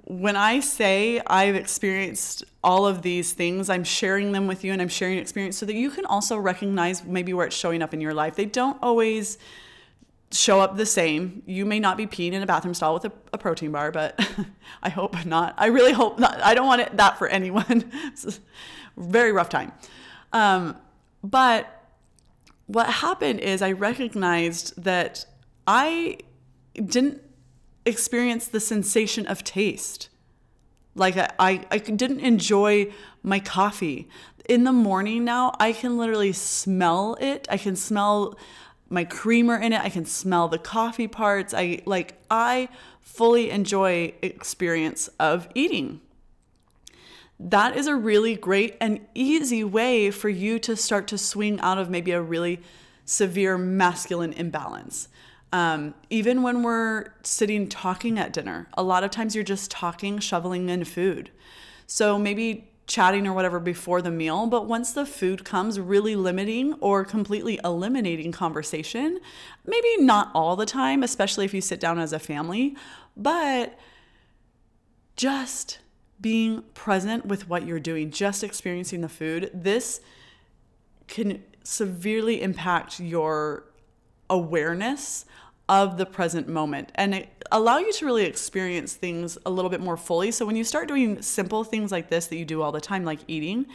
when 0.05 0.35
I 0.35 0.59
say 0.59 1.21
I've 1.27 1.55
experienced 1.55 2.43
all 2.63 2.87
of 2.87 3.03
these 3.03 3.33
things, 3.33 3.69
I'm 3.69 3.83
sharing 3.83 4.31
them 4.31 4.47
with 4.47 4.63
you 4.63 4.73
and 4.73 4.81
I'm 4.81 4.89
sharing 4.89 5.19
experience 5.19 5.57
so 5.57 5.67
that 5.67 5.75
you 5.75 5.91
can 5.91 6.05
also 6.05 6.37
recognize 6.37 7.03
maybe 7.03 7.33
where 7.33 7.45
it's 7.45 7.55
showing 7.55 7.83
up 7.83 7.93
in 7.93 8.01
your 8.01 8.13
life. 8.13 8.35
They 8.35 8.45
don't 8.45 8.77
always 8.81 9.37
show 10.31 10.59
up 10.59 10.77
the 10.77 10.85
same. 10.85 11.43
You 11.45 11.65
may 11.65 11.79
not 11.79 11.97
be 11.97 12.05
peeing 12.05 12.33
in 12.33 12.41
a 12.41 12.45
bathroom 12.45 12.73
stall 12.73 12.93
with 12.93 13.05
a, 13.05 13.11
a 13.33 13.37
protein 13.37 13.71
bar, 13.71 13.91
but 13.91 14.19
I 14.83 14.89
hope 14.89 15.25
not. 15.25 15.55
I 15.57 15.67
really 15.67 15.93
hope 15.93 16.19
not. 16.19 16.39
I 16.41 16.53
don't 16.53 16.67
want 16.67 16.81
it, 16.81 16.97
that 16.97 17.17
for 17.17 17.27
anyone. 17.27 17.91
very 18.97 19.31
rough 19.31 19.49
time. 19.49 19.71
Um, 20.33 20.77
but 21.23 21.83
what 22.67 22.87
happened 22.87 23.39
is 23.39 23.61
I 23.61 23.71
recognized 23.71 24.81
that 24.83 25.25
I 25.65 26.17
didn't 26.75 27.21
experience 27.85 28.47
the 28.47 28.59
sensation 28.59 29.25
of 29.25 29.43
taste 29.43 30.09
Like 30.95 31.17
I, 31.17 31.29
I, 31.39 31.65
I 31.71 31.77
didn't 31.79 32.19
enjoy 32.19 32.91
my 33.23 33.39
coffee. 33.39 34.07
In 34.47 34.63
the 34.63 34.71
morning 34.71 35.23
now, 35.23 35.53
I 35.59 35.73
can 35.73 35.97
literally 35.97 36.33
smell 36.33 37.17
it. 37.19 37.47
I 37.49 37.57
can 37.57 37.75
smell 37.75 38.37
my 38.89 39.03
creamer 39.03 39.57
in 39.57 39.73
it. 39.73 39.81
I 39.81 39.89
can 39.89 40.05
smell 40.05 40.47
the 40.47 40.57
coffee 40.57 41.07
parts. 41.07 41.53
I 41.53 41.81
like 41.85 42.15
I 42.29 42.69
fully 43.01 43.49
enjoy 43.49 44.13
experience 44.21 45.09
of 45.19 45.47
eating. 45.55 46.01
That 47.39 47.77
is 47.77 47.87
a 47.87 47.95
really 47.95 48.35
great 48.35 48.75
and 48.81 48.99
easy 49.15 49.63
way 49.63 50.11
for 50.11 50.29
you 50.29 50.59
to 50.59 50.75
start 50.75 51.07
to 51.07 51.17
swing 51.17 51.59
out 51.61 51.77
of 51.77 51.89
maybe 51.89 52.11
a 52.11 52.21
really 52.21 52.59
severe 53.05 53.57
masculine 53.57 54.33
imbalance. 54.33 55.07
Um, 55.51 55.95
even 56.09 56.43
when 56.43 56.61
we're 56.61 57.13
sitting 57.23 57.67
talking 57.69 58.19
at 58.19 58.33
dinner, 58.33 58.67
a 58.73 58.83
lot 58.83 59.03
of 59.03 59.09
times 59.09 59.33
you're 59.33 59.43
just 59.43 59.71
talking, 59.71 60.19
shoveling 60.19 60.69
in 60.69 60.83
food. 60.83 61.31
So 61.87 62.19
maybe 62.19 62.69
chatting 62.89 63.27
or 63.27 63.33
whatever 63.33 63.59
before 63.59 64.01
the 64.01 64.11
meal, 64.11 64.47
but 64.47 64.65
once 64.65 64.91
the 64.91 65.05
food 65.05 65.45
comes, 65.45 65.79
really 65.79 66.15
limiting 66.15 66.73
or 66.81 67.05
completely 67.05 67.59
eliminating 67.63 68.31
conversation. 68.31 69.19
Maybe 69.65 69.97
not 69.99 70.31
all 70.33 70.55
the 70.55 70.65
time, 70.65 71.03
especially 71.03 71.45
if 71.45 71.53
you 71.53 71.61
sit 71.61 71.79
down 71.79 71.99
as 71.99 72.11
a 72.11 72.19
family, 72.19 72.75
but 73.15 73.77
just 75.15 75.79
being 76.19 76.63
present 76.73 77.25
with 77.27 77.47
what 77.47 77.65
you're 77.65 77.79
doing, 77.79 78.09
just 78.11 78.43
experiencing 78.43 79.01
the 79.01 79.07
food. 79.07 79.51
This 79.53 80.01
can 81.07 81.43
severely 81.63 82.41
impact 82.41 82.99
your 82.99 83.65
awareness 84.29 85.25
of 85.69 85.97
the 85.97 86.05
present 86.05 86.47
moment 86.47 86.91
and 86.95 87.13
it 87.13 87.29
allow 87.51 87.77
you 87.77 87.93
to 87.93 88.05
really 88.05 88.25
experience 88.25 88.95
things 88.95 89.37
a 89.45 89.49
little 89.49 89.69
bit 89.69 89.79
more 89.79 89.95
fully. 89.95 90.31
So 90.31 90.45
when 90.45 90.55
you 90.55 90.63
start 90.63 90.87
doing 90.87 91.21
simple 91.21 91.63
things 91.63 91.91
like 91.91 92.09
this 92.09 92.27
that 92.27 92.37
you 92.37 92.45
do 92.45 92.61
all 92.61 92.71
the 92.71 92.81
time 92.81 93.05
like 93.05 93.19
eating, 93.27 93.67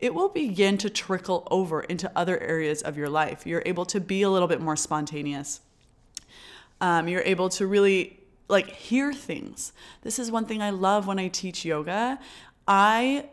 it 0.00 0.14
will 0.14 0.30
begin 0.30 0.78
to 0.78 0.90
trickle 0.90 1.46
over 1.50 1.82
into 1.82 2.10
other 2.16 2.40
areas 2.40 2.82
of 2.82 2.96
your 2.96 3.08
life. 3.08 3.46
You're 3.46 3.62
able 3.66 3.84
to 3.86 4.00
be 4.00 4.22
a 4.22 4.30
little 4.30 4.48
bit 4.48 4.60
more 4.60 4.76
spontaneous. 4.76 5.60
Um, 6.80 7.06
you're 7.06 7.22
able 7.22 7.48
to 7.50 7.66
really 7.66 8.18
like 8.48 8.68
hear 8.68 9.12
things. 9.12 9.72
This 10.02 10.18
is 10.18 10.30
one 10.30 10.46
thing 10.46 10.62
I 10.62 10.70
love 10.70 11.06
when 11.06 11.18
I 11.18 11.28
teach 11.28 11.64
yoga. 11.64 12.18
I 12.66 13.26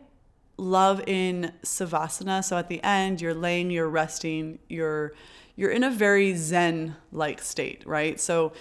love 0.58 1.02
in 1.06 1.52
savasana. 1.64 2.44
So 2.44 2.56
at 2.58 2.68
the 2.68 2.82
end, 2.84 3.20
you're 3.20 3.34
laying, 3.34 3.70
you're 3.70 3.88
resting, 3.88 4.58
you're 4.68 5.14
you're 5.60 5.70
in 5.70 5.84
a 5.84 5.90
very 5.90 6.34
zen 6.34 6.96
like 7.12 7.42
state, 7.42 7.82
right? 7.84 8.18
So 8.18 8.54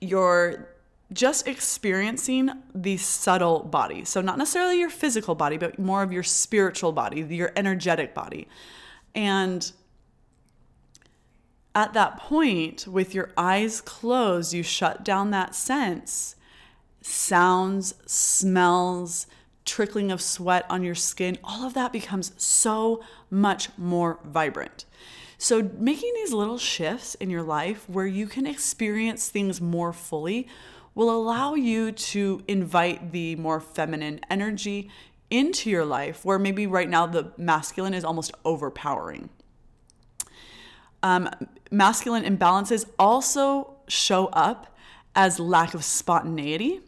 you're 0.00 0.70
just 1.12 1.46
experiencing 1.46 2.48
the 2.74 2.96
subtle 2.96 3.60
body. 3.60 4.02
So 4.06 4.22
not 4.22 4.38
necessarily 4.38 4.80
your 4.80 4.88
physical 4.88 5.34
body, 5.34 5.58
but 5.58 5.78
more 5.78 6.02
of 6.02 6.14
your 6.14 6.22
spiritual 6.22 6.92
body, 6.92 7.20
your 7.20 7.52
energetic 7.56 8.14
body. 8.14 8.48
And 9.14 9.70
at 11.74 11.92
that 11.92 12.20
point, 12.20 12.86
with 12.88 13.14
your 13.14 13.32
eyes 13.36 13.82
closed, 13.82 14.54
you 14.54 14.62
shut 14.62 15.04
down 15.04 15.30
that 15.32 15.54
sense. 15.54 16.36
Sounds, 17.02 17.92
smells, 18.06 19.26
trickling 19.66 20.10
of 20.10 20.22
sweat 20.22 20.64
on 20.70 20.82
your 20.82 20.94
skin, 20.94 21.36
all 21.44 21.66
of 21.66 21.74
that 21.74 21.92
becomes 21.92 22.32
so 22.38 23.04
much 23.28 23.68
more 23.76 24.20
vibrant. 24.24 24.86
So, 25.38 25.70
making 25.78 26.12
these 26.14 26.32
little 26.32 26.58
shifts 26.58 27.14
in 27.16 27.28
your 27.28 27.42
life 27.42 27.88
where 27.88 28.06
you 28.06 28.26
can 28.26 28.46
experience 28.46 29.28
things 29.28 29.60
more 29.60 29.92
fully 29.92 30.48
will 30.94 31.10
allow 31.10 31.54
you 31.54 31.92
to 31.92 32.42
invite 32.48 33.12
the 33.12 33.36
more 33.36 33.60
feminine 33.60 34.20
energy 34.30 34.90
into 35.30 35.68
your 35.68 35.84
life, 35.84 36.24
where 36.24 36.38
maybe 36.38 36.66
right 36.66 36.88
now 36.88 37.06
the 37.06 37.32
masculine 37.36 37.92
is 37.92 38.04
almost 38.04 38.32
overpowering. 38.44 39.28
Um, 41.02 41.28
masculine 41.70 42.24
imbalances 42.24 42.86
also 42.98 43.76
show 43.88 44.26
up 44.28 44.74
as 45.14 45.38
lack 45.38 45.74
of 45.74 45.84
spontaneity 45.84 46.80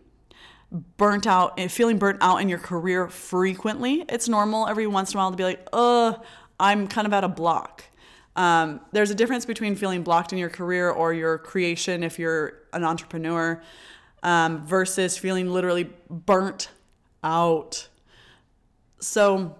burnt 0.70 1.26
out 1.26 1.54
and 1.58 1.70
feeling 1.70 1.98
burnt 1.98 2.18
out 2.20 2.38
in 2.38 2.48
your 2.48 2.58
career 2.58 3.08
frequently. 3.08 4.04
It's 4.08 4.28
normal 4.28 4.66
every 4.66 4.86
once 4.86 5.12
in 5.12 5.18
a 5.18 5.22
while 5.22 5.30
to 5.30 5.36
be 5.36 5.44
like, 5.44 5.66
uh, 5.72 6.14
I'm 6.60 6.88
kind 6.88 7.06
of 7.06 7.12
at 7.12 7.24
a 7.24 7.28
block. 7.28 7.84
Um, 8.38 8.80
there's 8.92 9.10
a 9.10 9.16
difference 9.16 9.44
between 9.44 9.74
feeling 9.74 10.04
blocked 10.04 10.32
in 10.32 10.38
your 10.38 10.48
career 10.48 10.90
or 10.90 11.12
your 11.12 11.38
creation 11.38 12.04
if 12.04 12.20
you're 12.20 12.54
an 12.72 12.84
entrepreneur 12.84 13.60
um, 14.22 14.64
versus 14.64 15.18
feeling 15.18 15.50
literally 15.50 15.90
burnt 16.08 16.70
out. 17.24 17.88
So, 19.00 19.56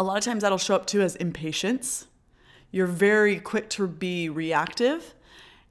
a 0.00 0.02
lot 0.02 0.18
of 0.18 0.24
times 0.24 0.42
that'll 0.42 0.58
show 0.58 0.74
up 0.74 0.86
too 0.86 1.00
as 1.00 1.14
impatience. 1.14 2.08
You're 2.72 2.88
very 2.88 3.38
quick 3.38 3.70
to 3.70 3.86
be 3.86 4.28
reactive. 4.28 5.14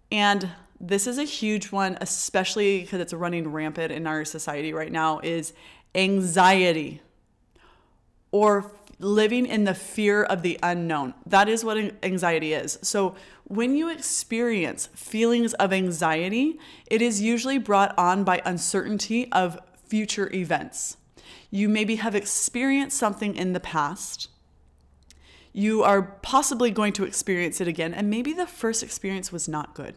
And 0.10 0.52
this 0.80 1.08
is 1.08 1.18
a 1.18 1.26
huge 1.26 1.74
one, 1.74 1.98
especially 2.00 2.80
because 2.80 3.02
it's 3.02 3.12
running 3.12 3.52
rampant 3.52 3.92
in 3.92 4.08
our 4.08 4.24
society 4.24 4.72
right 4.72 4.92
now, 4.92 5.20
is 5.20 5.52
anxiety 5.96 7.02
or 8.32 8.72
living 9.04 9.46
in 9.46 9.64
the 9.64 9.74
fear 9.74 10.24
of 10.24 10.42
the 10.42 10.60
unknown. 10.62 11.14
That 11.26 11.50
is 11.50 11.66
what 11.66 11.78
anxiety 12.04 12.54
is. 12.54 12.80
So, 12.82 13.16
when 13.44 13.76
you 13.76 13.90
experience 13.90 14.88
feelings 14.96 15.54
of 15.56 15.74
anxiety, 15.74 16.58
it 16.88 17.02
is 17.02 17.22
usually 17.22 17.58
brought 17.58 17.94
on 17.98 18.24
by 18.24 18.42
uncertainty 18.46 19.30
of 19.32 19.60
future 19.86 20.34
events. 20.34 20.96
You 21.50 21.68
maybe 21.68 21.98
have 21.98 22.16
experienced 22.16 22.98
something 22.98 23.36
in 23.36 23.52
the 23.52 23.60
past. 23.60 24.30
You 25.52 25.84
are 25.84 26.02
possibly 26.02 26.72
going 26.72 26.94
to 26.94 27.04
experience 27.04 27.60
it 27.60 27.68
again, 27.68 27.94
and 27.94 28.10
maybe 28.10 28.32
the 28.32 28.48
first 28.48 28.84
experience 28.84 29.34
was 29.34 29.50
not 29.50 29.76
good. 29.76 29.96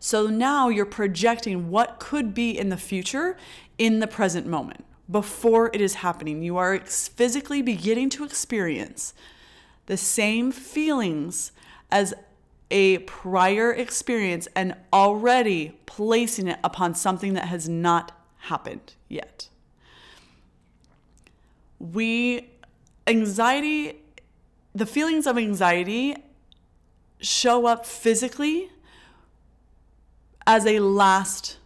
So 0.00 0.26
now 0.26 0.68
you're 0.68 0.86
projecting 0.86 1.70
what 1.70 2.00
could 2.00 2.34
be 2.34 2.58
in 2.58 2.70
the 2.70 2.76
future 2.76 3.36
in 3.78 4.00
the 4.00 4.08
present 4.08 4.46
moment 4.46 4.84
before 5.10 5.70
it 5.72 5.80
is 5.80 5.94
happening. 5.96 6.42
You 6.42 6.56
are 6.56 6.78
physically 6.80 7.62
beginning 7.62 8.10
to 8.10 8.24
experience 8.24 9.14
the 9.86 9.96
same 9.96 10.52
feelings 10.52 11.52
as 11.90 12.14
a 12.70 12.98
prior 12.98 13.72
experience 13.72 14.46
and 14.54 14.74
already 14.92 15.74
placing 15.86 16.46
it 16.46 16.58
upon 16.62 16.94
something 16.94 17.34
that 17.34 17.46
has 17.46 17.68
not 17.68 18.12
happened 18.42 18.94
yet. 19.08 19.48
We, 21.80 22.50
anxiety, 23.06 24.00
the 24.74 24.86
feelings 24.86 25.26
of 25.26 25.36
anxiety 25.36 26.16
show 27.20 27.66
up 27.66 27.84
physically 27.84 28.70
as 30.46 30.66
a 30.66 30.78
last 30.78 31.58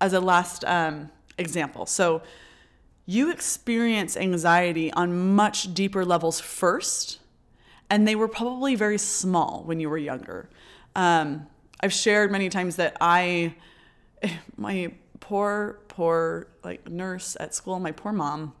as 0.00 0.12
a 0.12 0.20
last 0.20 0.64
um, 0.64 1.10
example 1.38 1.86
so 1.86 2.20
you 3.06 3.30
experience 3.30 4.16
anxiety 4.16 4.92
on 4.92 5.34
much 5.34 5.72
deeper 5.72 6.04
levels 6.04 6.40
first, 6.40 7.20
and 7.88 8.06
they 8.06 8.16
were 8.16 8.28
probably 8.28 8.74
very 8.74 8.98
small 8.98 9.62
when 9.64 9.78
you 9.78 9.88
were 9.88 9.96
younger. 9.96 10.50
Um, 10.96 11.46
I've 11.80 11.92
shared 11.92 12.32
many 12.32 12.48
times 12.48 12.76
that 12.76 12.96
I, 13.00 13.54
my 14.56 14.92
poor, 15.20 15.78
poor 15.88 16.48
like 16.64 16.88
nurse 16.90 17.36
at 17.38 17.54
school, 17.54 17.78
my 17.78 17.92
poor 17.92 18.12
mom, 18.12 18.54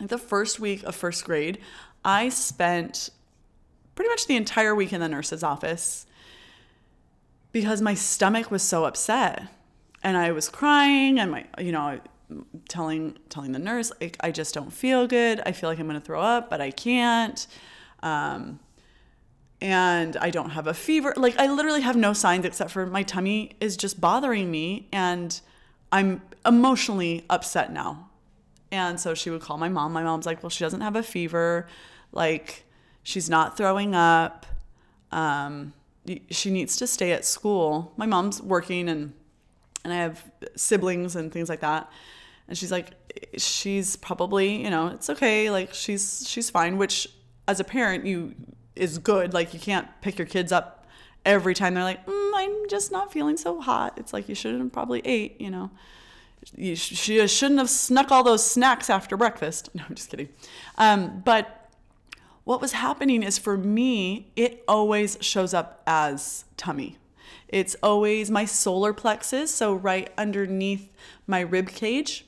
the 0.00 0.18
first 0.18 0.60
week 0.60 0.84
of 0.84 0.94
first 0.94 1.24
grade, 1.24 1.58
I 2.04 2.28
spent 2.28 3.10
pretty 3.94 4.08
much 4.08 4.26
the 4.26 4.36
entire 4.36 4.74
week 4.74 4.92
in 4.92 5.00
the 5.00 5.08
nurse's 5.08 5.42
office 5.42 6.06
because 7.52 7.82
my 7.82 7.94
stomach 7.94 8.50
was 8.50 8.62
so 8.62 8.84
upset 8.84 9.46
and 10.02 10.16
I 10.16 10.32
was 10.32 10.48
crying 10.48 11.18
and 11.20 11.30
my 11.30 11.44
you 11.58 11.72
know 11.72 12.00
telling 12.68 13.18
telling 13.28 13.52
the 13.52 13.58
nurse 13.58 13.92
like 14.00 14.16
I 14.20 14.30
just 14.30 14.54
don't 14.54 14.72
feel 14.72 15.06
good. 15.06 15.40
I 15.44 15.52
feel 15.52 15.68
like 15.68 15.78
I'm 15.78 15.86
going 15.86 16.00
to 16.00 16.04
throw 16.04 16.20
up, 16.20 16.50
but 16.50 16.60
I 16.60 16.70
can't. 16.70 17.46
Um, 18.02 18.60
and 19.60 20.16
I 20.16 20.30
don't 20.30 20.50
have 20.50 20.66
a 20.66 20.74
fever. 20.74 21.14
Like 21.16 21.38
I 21.38 21.46
literally 21.46 21.82
have 21.82 21.96
no 21.96 22.12
signs 22.12 22.44
except 22.44 22.72
for 22.72 22.84
my 22.84 23.04
tummy 23.04 23.52
is 23.60 23.76
just 23.76 24.00
bothering 24.00 24.50
me 24.50 24.88
and 24.92 25.40
I'm 25.92 26.20
emotionally 26.44 27.24
upset 27.30 27.72
now. 27.72 28.10
And 28.72 28.98
so 28.98 29.14
she 29.14 29.30
would 29.30 29.40
call 29.40 29.58
my 29.58 29.68
mom. 29.68 29.92
My 29.92 30.02
mom's 30.02 30.26
like, 30.26 30.42
"Well, 30.42 30.50
she 30.50 30.64
doesn't 30.64 30.80
have 30.80 30.96
a 30.96 31.02
fever. 31.02 31.68
Like 32.10 32.64
she's 33.02 33.30
not 33.30 33.56
throwing 33.56 33.94
up. 33.94 34.46
Um, 35.12 35.74
she 36.30 36.50
needs 36.50 36.76
to 36.76 36.86
stay 36.86 37.12
at 37.12 37.24
school." 37.24 37.92
My 37.96 38.06
mom's 38.06 38.42
working 38.42 38.88
and 38.88 39.12
and 39.84 39.92
I 39.92 39.96
have 39.96 40.30
siblings 40.56 41.14
and 41.14 41.32
things 41.32 41.48
like 41.48 41.60
that 41.60 41.90
and 42.52 42.58
she's 42.58 42.70
like 42.70 42.90
she's 43.38 43.96
probably 43.96 44.62
you 44.62 44.68
know 44.68 44.88
it's 44.88 45.08
okay 45.08 45.50
like 45.50 45.72
she's 45.72 46.22
she's 46.28 46.50
fine 46.50 46.76
which 46.76 47.08
as 47.48 47.60
a 47.60 47.64
parent 47.64 48.04
you 48.04 48.34
is 48.76 48.98
good 48.98 49.32
like 49.32 49.54
you 49.54 49.58
can't 49.58 49.88
pick 50.02 50.18
your 50.18 50.26
kids 50.26 50.52
up 50.52 50.86
every 51.24 51.54
time 51.54 51.72
they're 51.72 51.82
like 51.82 52.04
mm, 52.04 52.30
i'm 52.34 52.68
just 52.68 52.92
not 52.92 53.10
feeling 53.10 53.38
so 53.38 53.58
hot 53.58 53.94
it's 53.96 54.12
like 54.12 54.28
you 54.28 54.34
should 54.34 54.54
have 54.60 54.70
probably 54.70 55.00
ate 55.06 55.40
you 55.40 55.50
know 55.50 55.70
you 56.54 56.76
sh- 56.76 56.94
she 56.94 57.26
shouldn't 57.26 57.58
have 57.58 57.70
snuck 57.70 58.10
all 58.10 58.22
those 58.22 58.44
snacks 58.44 58.90
after 58.90 59.16
breakfast. 59.16 59.70
No, 59.74 59.84
I'm 59.88 59.94
just 59.94 60.10
kidding. 60.10 60.28
Um, 60.76 61.22
but 61.24 61.70
what 62.42 62.60
was 62.60 62.72
happening 62.72 63.22
is 63.22 63.38
for 63.38 63.56
me, 63.56 64.32
it 64.34 64.64
always 64.66 65.16
shows 65.20 65.54
up 65.54 65.84
as 65.86 66.44
tummy. 66.56 66.98
It's 67.46 67.76
always 67.80 68.28
my 68.28 68.44
solar 68.44 68.92
plexus, 68.92 69.54
so 69.54 69.72
right 69.72 70.10
underneath 70.18 70.90
my 71.28 71.38
rib 71.38 71.68
cage. 71.68 72.26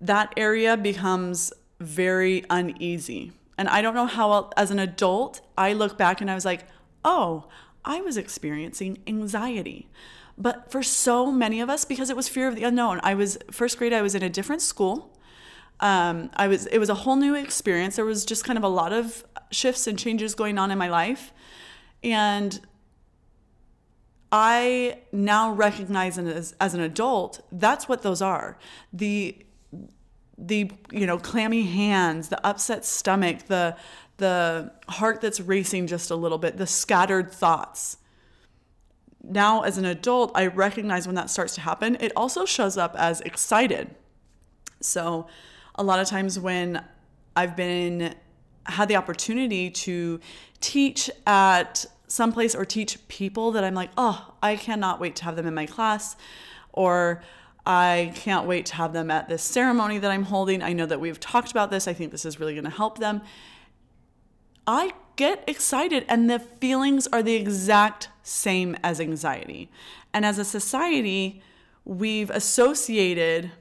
That 0.00 0.32
area 0.36 0.76
becomes 0.76 1.52
very 1.78 2.44
uneasy. 2.50 3.32
And 3.58 3.68
I 3.68 3.82
don't 3.82 3.94
know 3.94 4.06
how, 4.06 4.50
as 4.56 4.70
an 4.70 4.78
adult, 4.78 5.40
I 5.58 5.72
look 5.72 5.98
back 5.98 6.20
and 6.20 6.30
I 6.30 6.34
was 6.34 6.44
like, 6.44 6.64
oh, 7.04 7.46
I 7.84 8.00
was 8.00 8.16
experiencing 8.16 8.98
anxiety. 9.06 9.88
But 10.38 10.70
for 10.72 10.82
so 10.82 11.30
many 11.30 11.60
of 11.60 11.68
us, 11.68 11.84
because 11.84 12.08
it 12.08 12.16
was 12.16 12.28
fear 12.28 12.48
of 12.48 12.56
the 12.56 12.64
unknown, 12.64 13.00
I 13.02 13.14
was 13.14 13.38
first 13.50 13.76
grade, 13.76 13.92
I 13.92 14.00
was 14.00 14.14
in 14.14 14.22
a 14.22 14.30
different 14.30 14.62
school. 14.62 15.14
Um, 15.80 16.30
I 16.34 16.48
was 16.48 16.66
it 16.66 16.78
was 16.78 16.88
a 16.88 16.94
whole 16.94 17.16
new 17.16 17.34
experience. 17.34 17.96
There 17.96 18.04
was 18.04 18.24
just 18.24 18.44
kind 18.44 18.58
of 18.58 18.64
a 18.64 18.68
lot 18.68 18.92
of 18.92 19.24
shifts 19.50 19.86
and 19.86 19.98
changes 19.98 20.34
going 20.34 20.58
on 20.58 20.70
in 20.70 20.78
my 20.78 20.88
life. 20.88 21.32
And 22.02 22.60
I 24.32 24.98
now 25.12 25.52
recognize 25.52 26.16
as, 26.18 26.54
as 26.60 26.74
an 26.74 26.80
adult, 26.80 27.40
that's 27.50 27.88
what 27.88 28.02
those 28.02 28.22
are. 28.22 28.58
The 28.92 29.36
the 30.40 30.70
you 30.90 31.06
know 31.06 31.18
clammy 31.18 31.62
hands, 31.62 32.28
the 32.28 32.44
upset 32.46 32.84
stomach, 32.84 33.46
the 33.46 33.76
the 34.16 34.72
heart 34.88 35.20
that's 35.20 35.40
racing 35.40 35.86
just 35.86 36.10
a 36.10 36.16
little 36.16 36.38
bit, 36.38 36.56
the 36.56 36.66
scattered 36.66 37.30
thoughts. 37.32 37.98
Now 39.22 39.62
as 39.62 39.78
an 39.78 39.84
adult, 39.84 40.32
I 40.34 40.46
recognize 40.46 41.06
when 41.06 41.16
that 41.16 41.30
starts 41.30 41.54
to 41.56 41.60
happen. 41.60 41.96
It 42.00 42.12
also 42.16 42.44
shows 42.44 42.76
up 42.76 42.94
as 42.98 43.20
excited. 43.22 43.94
So 44.80 45.26
a 45.74 45.82
lot 45.82 46.00
of 46.00 46.08
times 46.08 46.38
when 46.38 46.84
I've 47.36 47.56
been 47.56 48.14
had 48.66 48.88
the 48.88 48.96
opportunity 48.96 49.70
to 49.70 50.20
teach 50.60 51.10
at 51.26 51.86
some 52.06 52.32
place 52.32 52.54
or 52.54 52.64
teach 52.64 53.06
people 53.08 53.52
that 53.52 53.64
I'm 53.64 53.74
like, 53.74 53.90
oh, 53.96 54.34
I 54.42 54.56
cannot 54.56 55.00
wait 55.00 55.16
to 55.16 55.24
have 55.24 55.36
them 55.36 55.46
in 55.46 55.54
my 55.54 55.66
class, 55.66 56.16
or 56.72 57.22
I 57.70 58.10
can't 58.16 58.48
wait 58.48 58.66
to 58.66 58.74
have 58.74 58.92
them 58.92 59.12
at 59.12 59.28
this 59.28 59.44
ceremony 59.44 59.98
that 59.98 60.10
I'm 60.10 60.24
holding. 60.24 60.60
I 60.60 60.72
know 60.72 60.86
that 60.86 60.98
we've 60.98 61.20
talked 61.20 61.52
about 61.52 61.70
this. 61.70 61.86
I 61.86 61.92
think 61.92 62.10
this 62.10 62.24
is 62.24 62.40
really 62.40 62.54
going 62.54 62.64
to 62.64 62.70
help 62.70 62.98
them. 62.98 63.22
I 64.66 64.92
get 65.14 65.44
excited, 65.46 66.04
and 66.08 66.28
the 66.28 66.40
feelings 66.40 67.06
are 67.12 67.22
the 67.22 67.34
exact 67.34 68.08
same 68.24 68.76
as 68.82 69.00
anxiety. 69.00 69.70
And 70.12 70.26
as 70.26 70.36
a 70.36 70.44
society, 70.44 71.42
we've 71.84 72.28
associated 72.30 73.52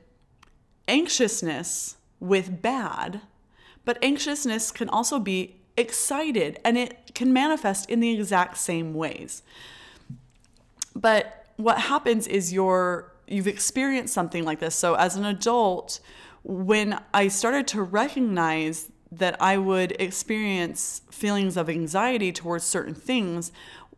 anxiousness 0.87 1.97
with 2.19 2.63
bad, 2.63 3.21
but 3.85 3.99
anxiousness 4.01 4.71
can 4.71 4.89
also 4.89 5.19
be 5.19 5.57
excited 5.77 6.59
and 6.65 6.79
it 6.79 7.13
can 7.13 7.31
manifest 7.31 7.87
in 7.91 7.99
the 7.99 8.11
exact 8.11 8.57
same 8.57 8.95
ways. 8.95 9.43
But 10.95 11.45
what 11.57 11.77
happens 11.77 12.25
is 12.25 12.51
you're 12.51 13.13
you've 13.29 13.47
experienced 13.47 14.13
something 14.13 14.43
like 14.43 14.59
this. 14.59 14.75
So 14.75 14.95
as 14.95 15.15
an 15.15 15.25
adult, 15.25 15.99
when 16.43 16.99
I 17.13 17.27
started 17.27 17.67
to 17.67 17.83
recognize 17.83 18.89
that 19.11 19.41
I 19.41 19.57
would 19.57 19.93
experience 19.99 21.01
feelings 21.11 21.57
of 21.57 21.69
anxiety 21.69 22.31
towards 22.31 22.63
certain 22.63 22.93
things, 22.93 23.51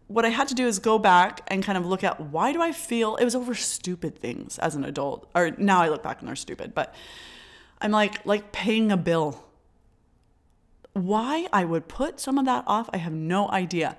what 0.08 0.26
I 0.26 0.30
had 0.30 0.48
to 0.50 0.56
do 0.56 0.68
is 0.68 0.80
go 0.80 1.00
back 1.00 1.42
and 1.48 1.64
kind 1.64 1.78
of 1.78 1.86
look 1.86 2.04
at 2.04 2.20
why 2.20 2.52
do 2.52 2.62
I 2.62 2.72
feel 2.72 3.16
it 3.16 3.24
was 3.24 3.36
over 3.36 3.54
stupid 3.54 4.18
things 4.18 4.60
as 4.60 4.76
an 4.76 4.84
adult. 4.84 5.30
Or 5.34 5.52
now 5.58 5.82
I 5.82 5.90
look 5.90 6.04
back 6.04 6.20
and 6.20 6.28
they're 6.28 6.36
stupid, 6.36 6.74
but 6.74 6.94
I'm 7.80 7.92
like 7.92 8.26
like 8.26 8.52
paying 8.52 8.92
a 8.92 8.98
bill. 8.98 9.46
Why 10.94 11.48
I 11.54 11.64
would 11.64 11.88
put 11.88 12.20
some 12.20 12.38
of 12.38 12.46
that 12.46 12.66
off, 12.68 12.90
I 12.92 12.98
have 12.98 13.14
no 13.14 13.50
idea. 13.50 13.98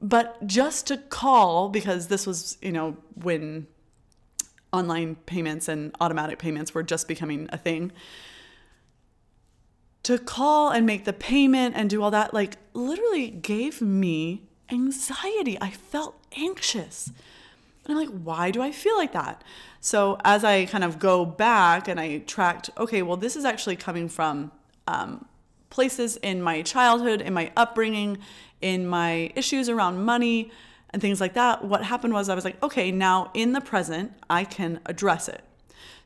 But 0.00 0.44
just 0.46 0.88
to 0.88 0.96
call 0.96 1.68
because 1.68 2.08
this 2.08 2.26
was, 2.26 2.58
you 2.60 2.72
know, 2.72 2.96
when 3.22 3.68
online 4.72 5.16
payments 5.26 5.68
and 5.68 5.94
automatic 6.00 6.38
payments 6.38 6.74
were 6.74 6.82
just 6.82 7.08
becoming 7.08 7.48
a 7.52 7.58
thing. 7.58 7.92
To 10.04 10.18
call 10.18 10.70
and 10.70 10.86
make 10.86 11.04
the 11.04 11.12
payment 11.12 11.74
and 11.76 11.90
do 11.90 12.02
all 12.02 12.10
that 12.10 12.32
like 12.32 12.56
literally 12.72 13.30
gave 13.30 13.82
me 13.82 14.42
anxiety. 14.70 15.58
I 15.60 15.70
felt 15.70 16.16
anxious. 16.36 17.10
And 17.84 17.96
I'm 17.96 18.06
like, 18.06 18.20
why 18.22 18.50
do 18.50 18.62
I 18.62 18.70
feel 18.70 18.96
like 18.96 19.12
that? 19.12 19.42
So 19.80 20.18
as 20.24 20.44
I 20.44 20.66
kind 20.66 20.84
of 20.84 20.98
go 20.98 21.24
back 21.24 21.88
and 21.88 21.98
I 21.98 22.18
tracked, 22.18 22.70
okay, 22.76 23.02
well, 23.02 23.16
this 23.16 23.36
is 23.36 23.44
actually 23.44 23.76
coming 23.76 24.08
from 24.08 24.52
um, 24.86 25.24
places 25.70 26.16
in 26.18 26.42
my 26.42 26.62
childhood, 26.62 27.22
in 27.22 27.32
my 27.32 27.50
upbringing, 27.56 28.18
in 28.60 28.86
my 28.86 29.32
issues 29.34 29.68
around 29.68 30.04
money 30.04 30.50
and 30.90 31.02
things 31.02 31.20
like 31.20 31.34
that. 31.34 31.64
What 31.64 31.84
happened 31.84 32.14
was 32.14 32.28
I 32.28 32.34
was 32.34 32.44
like, 32.44 32.62
okay, 32.62 32.90
now 32.90 33.30
in 33.34 33.52
the 33.52 33.60
present, 33.60 34.12
I 34.28 34.44
can 34.44 34.80
address 34.86 35.28
it. 35.28 35.42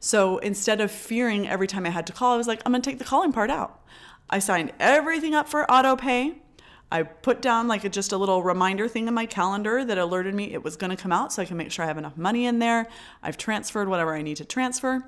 So 0.01 0.39
instead 0.39 0.81
of 0.81 0.91
fearing 0.91 1.49
every 1.49 1.67
time 1.67 1.87
I 1.87 1.91
had 1.91 2.07
to 2.09 2.13
call, 2.13 2.35
I 2.35 2.37
was 2.37 2.49
like, 2.49 2.61
I'm 2.67 2.73
gonna 2.73 2.83
take 2.83 2.99
the 2.99 3.05
calling 3.05 3.33
part 3.33 3.51
out. 3.51 3.81
I 4.29 4.39
signed 4.39 4.73
everything 4.81 5.35
up 5.35 5.49
for 5.49 5.71
auto 5.71 5.95
pay. 5.95 6.37
I 6.91 7.05
put 7.05 7.41
down 7.41 7.69
like 7.69 7.85
a, 7.85 7.89
just 7.89 8.13
a 8.13 8.19
little 8.19 8.43
reminder 8.43 8.87
thing 8.87 9.09
in 9.09 9.15
my 9.15 9.25
calendar 9.25 9.83
that 9.85 9.97
alerted 9.97 10.35
me 10.35 10.53
it 10.53 10.63
was 10.63 10.77
going 10.77 10.91
to 10.91 10.97
come 10.97 11.11
out 11.11 11.33
so 11.33 11.41
I 11.41 11.47
can 11.47 11.57
make 11.57 11.73
sure 11.73 11.85
I 11.85 11.89
have 11.89 11.97
enough 11.97 12.19
money 12.19 12.45
in 12.45 12.59
there. 12.59 12.87
I've 13.23 13.39
transferred 13.39 13.89
whatever 13.89 14.15
I 14.15 14.21
need 14.21 14.37
to 14.37 14.45
transfer. 14.45 15.03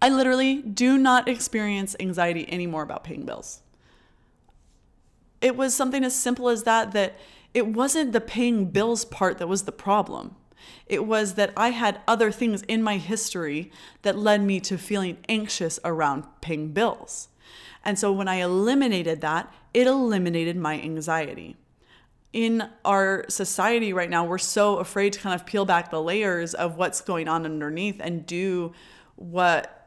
I 0.00 0.08
literally 0.08 0.62
do 0.62 0.96
not 0.96 1.26
experience 1.26 1.96
anxiety 1.98 2.50
anymore 2.52 2.84
about 2.84 3.02
paying 3.02 3.24
bills. 3.24 3.60
It 5.40 5.56
was 5.56 5.74
something 5.74 6.04
as 6.04 6.14
simple 6.14 6.48
as 6.48 6.62
that 6.62 6.92
that 6.92 7.18
it 7.58 7.66
wasn't 7.66 8.12
the 8.12 8.20
paying 8.20 8.66
bills 8.66 9.04
part 9.04 9.38
that 9.38 9.48
was 9.48 9.64
the 9.64 9.72
problem. 9.72 10.36
It 10.86 11.04
was 11.04 11.34
that 11.34 11.52
I 11.56 11.70
had 11.70 12.00
other 12.06 12.30
things 12.30 12.62
in 12.62 12.84
my 12.84 12.98
history 12.98 13.72
that 14.02 14.16
led 14.16 14.42
me 14.42 14.60
to 14.60 14.78
feeling 14.78 15.18
anxious 15.28 15.80
around 15.84 16.24
paying 16.40 16.68
bills. 16.72 17.28
And 17.84 17.98
so 17.98 18.12
when 18.12 18.28
I 18.28 18.36
eliminated 18.36 19.20
that, 19.22 19.52
it 19.74 19.88
eliminated 19.88 20.56
my 20.56 20.80
anxiety. 20.80 21.56
In 22.32 22.68
our 22.84 23.24
society 23.28 23.92
right 23.92 24.08
now, 24.08 24.24
we're 24.24 24.38
so 24.38 24.76
afraid 24.76 25.14
to 25.14 25.18
kind 25.18 25.34
of 25.34 25.44
peel 25.44 25.64
back 25.64 25.90
the 25.90 26.00
layers 26.00 26.54
of 26.54 26.76
what's 26.76 27.00
going 27.00 27.26
on 27.26 27.44
underneath 27.44 27.96
and 27.98 28.24
do 28.24 28.72
what 29.16 29.77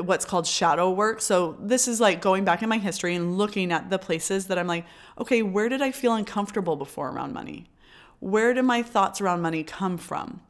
what's 0.00 0.24
called 0.24 0.46
shadow 0.46 0.90
work. 0.90 1.20
So 1.20 1.56
this 1.60 1.88
is 1.88 2.00
like 2.00 2.20
going 2.20 2.44
back 2.44 2.62
in 2.62 2.68
my 2.68 2.78
history 2.78 3.14
and 3.14 3.38
looking 3.38 3.72
at 3.72 3.90
the 3.90 3.98
places 3.98 4.46
that 4.46 4.58
I'm 4.58 4.66
like, 4.66 4.84
okay, 5.18 5.42
where 5.42 5.68
did 5.68 5.82
I 5.82 5.92
feel 5.92 6.14
uncomfortable 6.14 6.76
before 6.76 7.08
around 7.10 7.32
money? 7.32 7.66
Where 8.20 8.54
do 8.54 8.62
my 8.62 8.82
thoughts 8.82 9.20
around 9.20 9.42
money 9.42 9.64
come 9.64 9.98
from? 9.98 10.40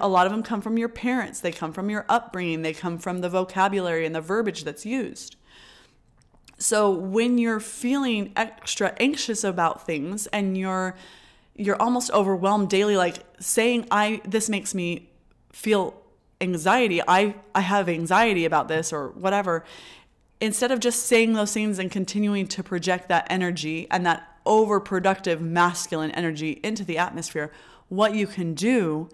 a 0.00 0.08
lot 0.08 0.26
of 0.26 0.32
them 0.32 0.42
come 0.42 0.60
from 0.60 0.78
your 0.78 0.88
parents, 0.88 1.40
they 1.40 1.50
come 1.50 1.72
from 1.72 1.90
your 1.90 2.06
upbringing, 2.08 2.62
they 2.62 2.72
come 2.72 2.98
from 2.98 3.20
the 3.20 3.28
vocabulary 3.28 4.06
and 4.06 4.14
the 4.14 4.20
verbiage 4.20 4.64
that's 4.64 4.86
used. 4.86 5.36
So 6.58 6.90
when 6.90 7.38
you're 7.38 7.60
feeling 7.60 8.32
extra 8.36 8.94
anxious 9.00 9.42
about 9.42 9.84
things 9.84 10.26
and 10.28 10.56
you're 10.56 10.94
you're 11.56 11.80
almost 11.80 12.10
overwhelmed 12.12 12.68
daily 12.68 12.96
like 12.96 13.18
saying 13.40 13.86
I 13.90 14.20
this 14.24 14.48
makes 14.48 14.74
me 14.74 15.10
feel 15.52 16.00
anxiety. 16.44 17.00
I 17.08 17.34
I 17.54 17.62
have 17.62 17.88
anxiety 17.88 18.44
about 18.44 18.68
this 18.68 18.92
or 18.92 19.08
whatever. 19.08 19.64
Instead 20.40 20.70
of 20.70 20.78
just 20.78 21.06
saying 21.06 21.32
those 21.32 21.52
things 21.52 21.78
and 21.78 21.90
continuing 21.90 22.46
to 22.48 22.62
project 22.62 23.08
that 23.08 23.26
energy 23.30 23.88
and 23.90 24.06
that 24.06 24.28
overproductive 24.46 25.40
masculine 25.40 26.10
energy 26.12 26.60
into 26.62 26.84
the 26.84 26.98
atmosphere, 26.98 27.50
what 27.88 28.14
you 28.14 28.26
can 28.26 28.54
do 28.54 29.08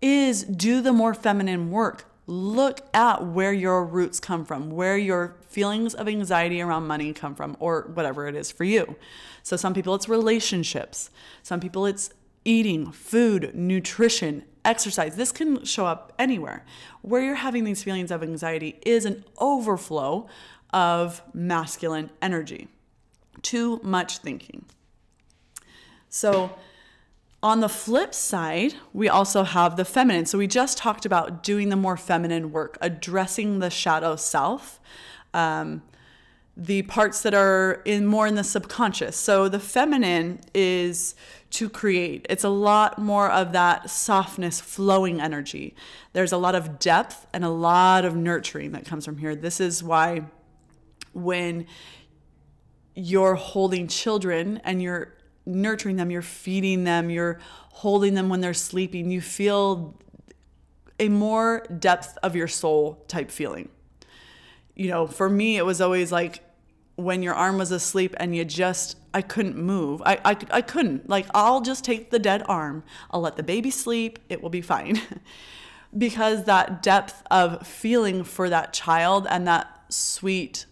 is 0.00 0.42
do 0.42 0.82
the 0.82 0.92
more 0.92 1.14
feminine 1.14 1.70
work 1.70 2.06
look 2.26 2.80
at 2.94 3.24
where 3.24 3.52
your 3.52 3.84
roots 3.84 4.20
come 4.20 4.44
from, 4.44 4.70
where 4.70 4.96
your 4.96 5.36
feelings 5.48 5.94
of 5.94 6.08
anxiety 6.08 6.60
around 6.60 6.86
money 6.86 7.12
come 7.12 7.34
from, 7.34 7.56
or 7.58 7.90
whatever 7.94 8.28
it 8.28 8.34
is 8.34 8.50
for 8.50 8.64
you. 8.64 8.96
So, 9.42 9.56
some 9.56 9.74
people 9.74 9.94
it's 9.94 10.08
relationships, 10.08 11.10
some 11.42 11.60
people 11.60 11.86
it's 11.86 12.10
eating, 12.44 12.92
food, 12.92 13.54
nutrition, 13.54 14.44
exercise. 14.64 15.16
This 15.16 15.32
can 15.32 15.64
show 15.64 15.86
up 15.86 16.12
anywhere. 16.18 16.64
Where 17.02 17.22
you're 17.22 17.34
having 17.34 17.64
these 17.64 17.82
feelings 17.82 18.10
of 18.10 18.22
anxiety 18.22 18.78
is 18.84 19.04
an 19.04 19.24
overflow 19.38 20.26
of 20.72 21.22
masculine 21.34 22.10
energy, 22.20 22.68
too 23.42 23.80
much 23.82 24.18
thinking. 24.18 24.64
So, 26.08 26.56
on 27.42 27.58
the 27.58 27.68
flip 27.68 28.14
side, 28.14 28.74
we 28.92 29.08
also 29.08 29.42
have 29.42 29.76
the 29.76 29.84
feminine. 29.84 30.26
So 30.26 30.38
we 30.38 30.46
just 30.46 30.78
talked 30.78 31.04
about 31.04 31.42
doing 31.42 31.70
the 31.70 31.76
more 31.76 31.96
feminine 31.96 32.52
work, 32.52 32.78
addressing 32.80 33.58
the 33.58 33.68
shadow 33.68 34.14
self. 34.14 34.78
Um, 35.34 35.82
the 36.56 36.82
parts 36.82 37.22
that 37.22 37.32
are 37.32 37.80
in 37.84 38.04
more 38.06 38.26
in 38.26 38.34
the 38.34 38.44
subconscious. 38.44 39.16
So 39.16 39.48
the 39.48 39.58
feminine 39.58 40.40
is 40.54 41.14
to 41.50 41.68
create. 41.68 42.26
It's 42.28 42.44
a 42.44 42.50
lot 42.50 42.98
more 42.98 43.30
of 43.30 43.52
that 43.52 43.88
softness, 43.88 44.60
flowing 44.60 45.20
energy. 45.20 45.74
There's 46.12 46.32
a 46.32 46.36
lot 46.36 46.54
of 46.54 46.78
depth 46.78 47.26
and 47.32 47.44
a 47.44 47.48
lot 47.48 48.04
of 48.04 48.14
nurturing 48.14 48.72
that 48.72 48.84
comes 48.84 49.04
from 49.04 49.18
here. 49.18 49.34
This 49.34 49.60
is 49.60 49.82
why 49.82 50.24
when 51.12 51.66
you're 52.94 53.34
holding 53.34 53.88
children 53.88 54.60
and 54.64 54.82
you're 54.82 55.14
nurturing 55.46 55.96
them, 55.96 56.10
you're 56.10 56.22
feeding 56.22 56.84
them, 56.84 57.10
you're 57.10 57.38
holding 57.70 58.14
them 58.14 58.28
when 58.28 58.40
they're 58.40 58.54
sleeping, 58.54 59.10
you 59.10 59.20
feel 59.20 59.98
a 61.00 61.08
more 61.08 61.66
depth 61.78 62.16
of 62.22 62.36
your 62.36 62.48
soul 62.48 63.04
type 63.08 63.30
feeling. 63.30 63.68
You 64.74 64.88
know, 64.88 65.06
for 65.06 65.28
me, 65.28 65.56
it 65.56 65.66
was 65.66 65.80
always 65.80 66.10
like 66.10 66.42
when 66.96 67.22
your 67.22 67.34
arm 67.34 67.58
was 67.58 67.70
asleep 67.70 68.14
and 68.18 68.34
you 68.34 68.44
just, 68.44 68.96
I 69.14 69.22
couldn't 69.22 69.56
move. 69.56 70.02
I, 70.04 70.18
I, 70.24 70.36
I 70.50 70.62
couldn't. 70.62 71.08
Like, 71.08 71.26
I'll 71.34 71.60
just 71.60 71.84
take 71.84 72.10
the 72.10 72.18
dead 72.18 72.42
arm, 72.46 72.84
I'll 73.10 73.20
let 73.20 73.36
the 73.36 73.42
baby 73.42 73.70
sleep, 73.70 74.18
it 74.28 74.42
will 74.42 74.50
be 74.50 74.60
fine. 74.60 75.00
because 75.96 76.44
that 76.44 76.82
depth 76.82 77.22
of 77.30 77.66
feeling 77.66 78.24
for 78.24 78.48
that 78.48 78.72
child 78.72 79.26
and 79.28 79.46
that 79.46 79.68
sweet, 79.88 80.66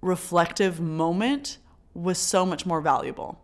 reflective 0.00 0.80
moment 0.80 1.58
was 1.94 2.18
so 2.18 2.44
much 2.44 2.66
more 2.66 2.80
valuable. 2.80 3.40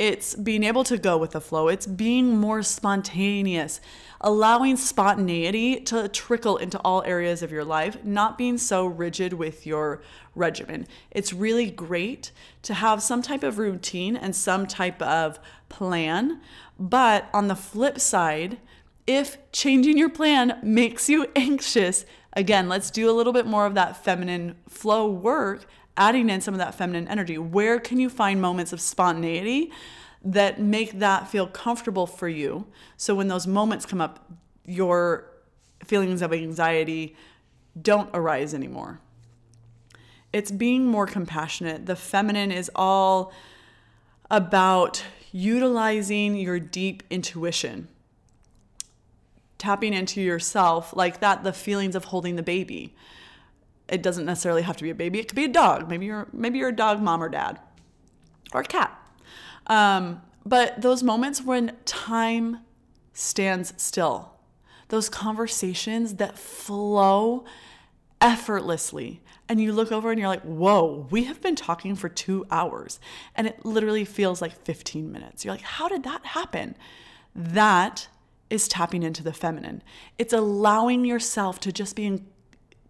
It's 0.00 0.34
being 0.34 0.64
able 0.64 0.82
to 0.84 0.96
go 0.96 1.18
with 1.18 1.32
the 1.32 1.42
flow. 1.42 1.68
It's 1.68 1.86
being 1.86 2.34
more 2.38 2.62
spontaneous, 2.62 3.82
allowing 4.22 4.78
spontaneity 4.78 5.78
to 5.80 6.08
trickle 6.08 6.56
into 6.56 6.78
all 6.78 7.02
areas 7.02 7.42
of 7.42 7.52
your 7.52 7.66
life, 7.66 8.02
not 8.02 8.38
being 8.38 8.56
so 8.56 8.86
rigid 8.86 9.34
with 9.34 9.66
your 9.66 10.00
regimen. 10.34 10.86
It's 11.10 11.34
really 11.34 11.70
great 11.70 12.32
to 12.62 12.72
have 12.72 13.02
some 13.02 13.20
type 13.20 13.42
of 13.42 13.58
routine 13.58 14.16
and 14.16 14.34
some 14.34 14.66
type 14.66 15.02
of 15.02 15.38
plan. 15.68 16.40
But 16.78 17.28
on 17.34 17.48
the 17.48 17.54
flip 17.54 18.00
side, 18.00 18.56
if 19.06 19.36
changing 19.52 19.98
your 19.98 20.08
plan 20.08 20.58
makes 20.62 21.10
you 21.10 21.26
anxious, 21.36 22.06
again, 22.32 22.70
let's 22.70 22.90
do 22.90 23.10
a 23.10 23.12
little 23.12 23.34
bit 23.34 23.44
more 23.44 23.66
of 23.66 23.74
that 23.74 24.02
feminine 24.02 24.54
flow 24.66 25.10
work 25.10 25.66
adding 26.00 26.30
in 26.30 26.40
some 26.40 26.54
of 26.54 26.58
that 26.58 26.74
feminine 26.74 27.06
energy. 27.06 27.38
Where 27.38 27.78
can 27.78 28.00
you 28.00 28.08
find 28.08 28.40
moments 28.40 28.72
of 28.72 28.80
spontaneity 28.80 29.70
that 30.24 30.60
make 30.60 30.98
that 30.98 31.28
feel 31.28 31.46
comfortable 31.46 32.06
for 32.06 32.28
you? 32.28 32.66
So 32.96 33.14
when 33.14 33.28
those 33.28 33.46
moments 33.46 33.84
come 33.84 34.00
up, 34.00 34.28
your 34.64 35.26
feelings 35.84 36.22
of 36.22 36.32
anxiety 36.32 37.14
don't 37.80 38.08
arise 38.14 38.54
anymore. 38.54 38.98
It's 40.32 40.50
being 40.50 40.86
more 40.86 41.06
compassionate. 41.06 41.86
The 41.86 41.96
feminine 41.96 42.50
is 42.50 42.70
all 42.74 43.32
about 44.30 45.04
utilizing 45.32 46.36
your 46.36 46.58
deep 46.58 47.02
intuition 47.10 47.88
tapping 49.58 49.92
into 49.92 50.22
yourself 50.22 50.96
like 50.96 51.20
that 51.20 51.44
the 51.44 51.52
feelings 51.52 51.94
of 51.94 52.04
holding 52.04 52.36
the 52.36 52.42
baby 52.42 52.94
it 53.90 54.02
doesn't 54.02 54.24
necessarily 54.24 54.62
have 54.62 54.76
to 54.76 54.84
be 54.84 54.90
a 54.90 54.94
baby. 54.94 55.18
It 55.18 55.28
could 55.28 55.36
be 55.36 55.44
a 55.44 55.48
dog. 55.48 55.88
Maybe 55.88 56.06
you're 56.06 56.28
maybe 56.32 56.58
you're 56.58 56.68
a 56.68 56.76
dog 56.76 57.02
mom 57.02 57.22
or 57.22 57.28
dad, 57.28 57.58
or 58.52 58.62
a 58.62 58.64
cat. 58.64 58.96
Um, 59.66 60.22
but 60.46 60.80
those 60.80 61.02
moments 61.02 61.42
when 61.42 61.76
time 61.84 62.60
stands 63.12 63.74
still, 63.76 64.32
those 64.88 65.08
conversations 65.08 66.14
that 66.14 66.38
flow 66.38 67.44
effortlessly, 68.20 69.20
and 69.48 69.60
you 69.60 69.72
look 69.72 69.90
over 69.90 70.10
and 70.10 70.18
you're 70.18 70.28
like, 70.28 70.42
"Whoa, 70.42 71.06
we 71.10 71.24
have 71.24 71.40
been 71.40 71.56
talking 71.56 71.96
for 71.96 72.08
two 72.08 72.46
hours," 72.50 73.00
and 73.34 73.46
it 73.46 73.64
literally 73.66 74.04
feels 74.04 74.40
like 74.40 74.52
15 74.64 75.10
minutes. 75.10 75.44
You're 75.44 75.54
like, 75.54 75.62
"How 75.62 75.88
did 75.88 76.04
that 76.04 76.24
happen?" 76.26 76.76
That 77.34 78.08
is 78.48 78.66
tapping 78.66 79.02
into 79.02 79.22
the 79.22 79.32
feminine. 79.32 79.82
It's 80.18 80.32
allowing 80.32 81.04
yourself 81.04 81.60
to 81.60 81.72
just 81.72 81.94
be 81.94 82.06
in 82.06 82.26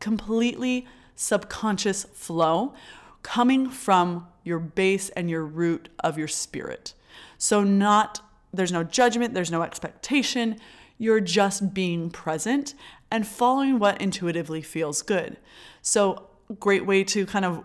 completely 0.00 0.86
subconscious 1.14 2.04
flow 2.12 2.74
coming 3.22 3.68
from 3.68 4.26
your 4.42 4.58
base 4.58 5.10
and 5.10 5.28
your 5.28 5.44
root 5.44 5.88
of 6.00 6.16
your 6.16 6.28
spirit. 6.28 6.94
So, 7.38 7.62
not 7.62 8.20
there's 8.52 8.72
no 8.72 8.82
judgment, 8.82 9.34
there's 9.34 9.50
no 9.50 9.62
expectation. 9.62 10.56
You're 10.98 11.20
just 11.20 11.72
being 11.72 12.10
present 12.10 12.74
and 13.10 13.26
following 13.26 13.78
what 13.78 14.00
intuitively 14.00 14.62
feels 14.62 15.02
good. 15.02 15.36
So, 15.82 16.28
great 16.58 16.86
way 16.86 17.04
to 17.04 17.26
kind 17.26 17.44
of 17.44 17.64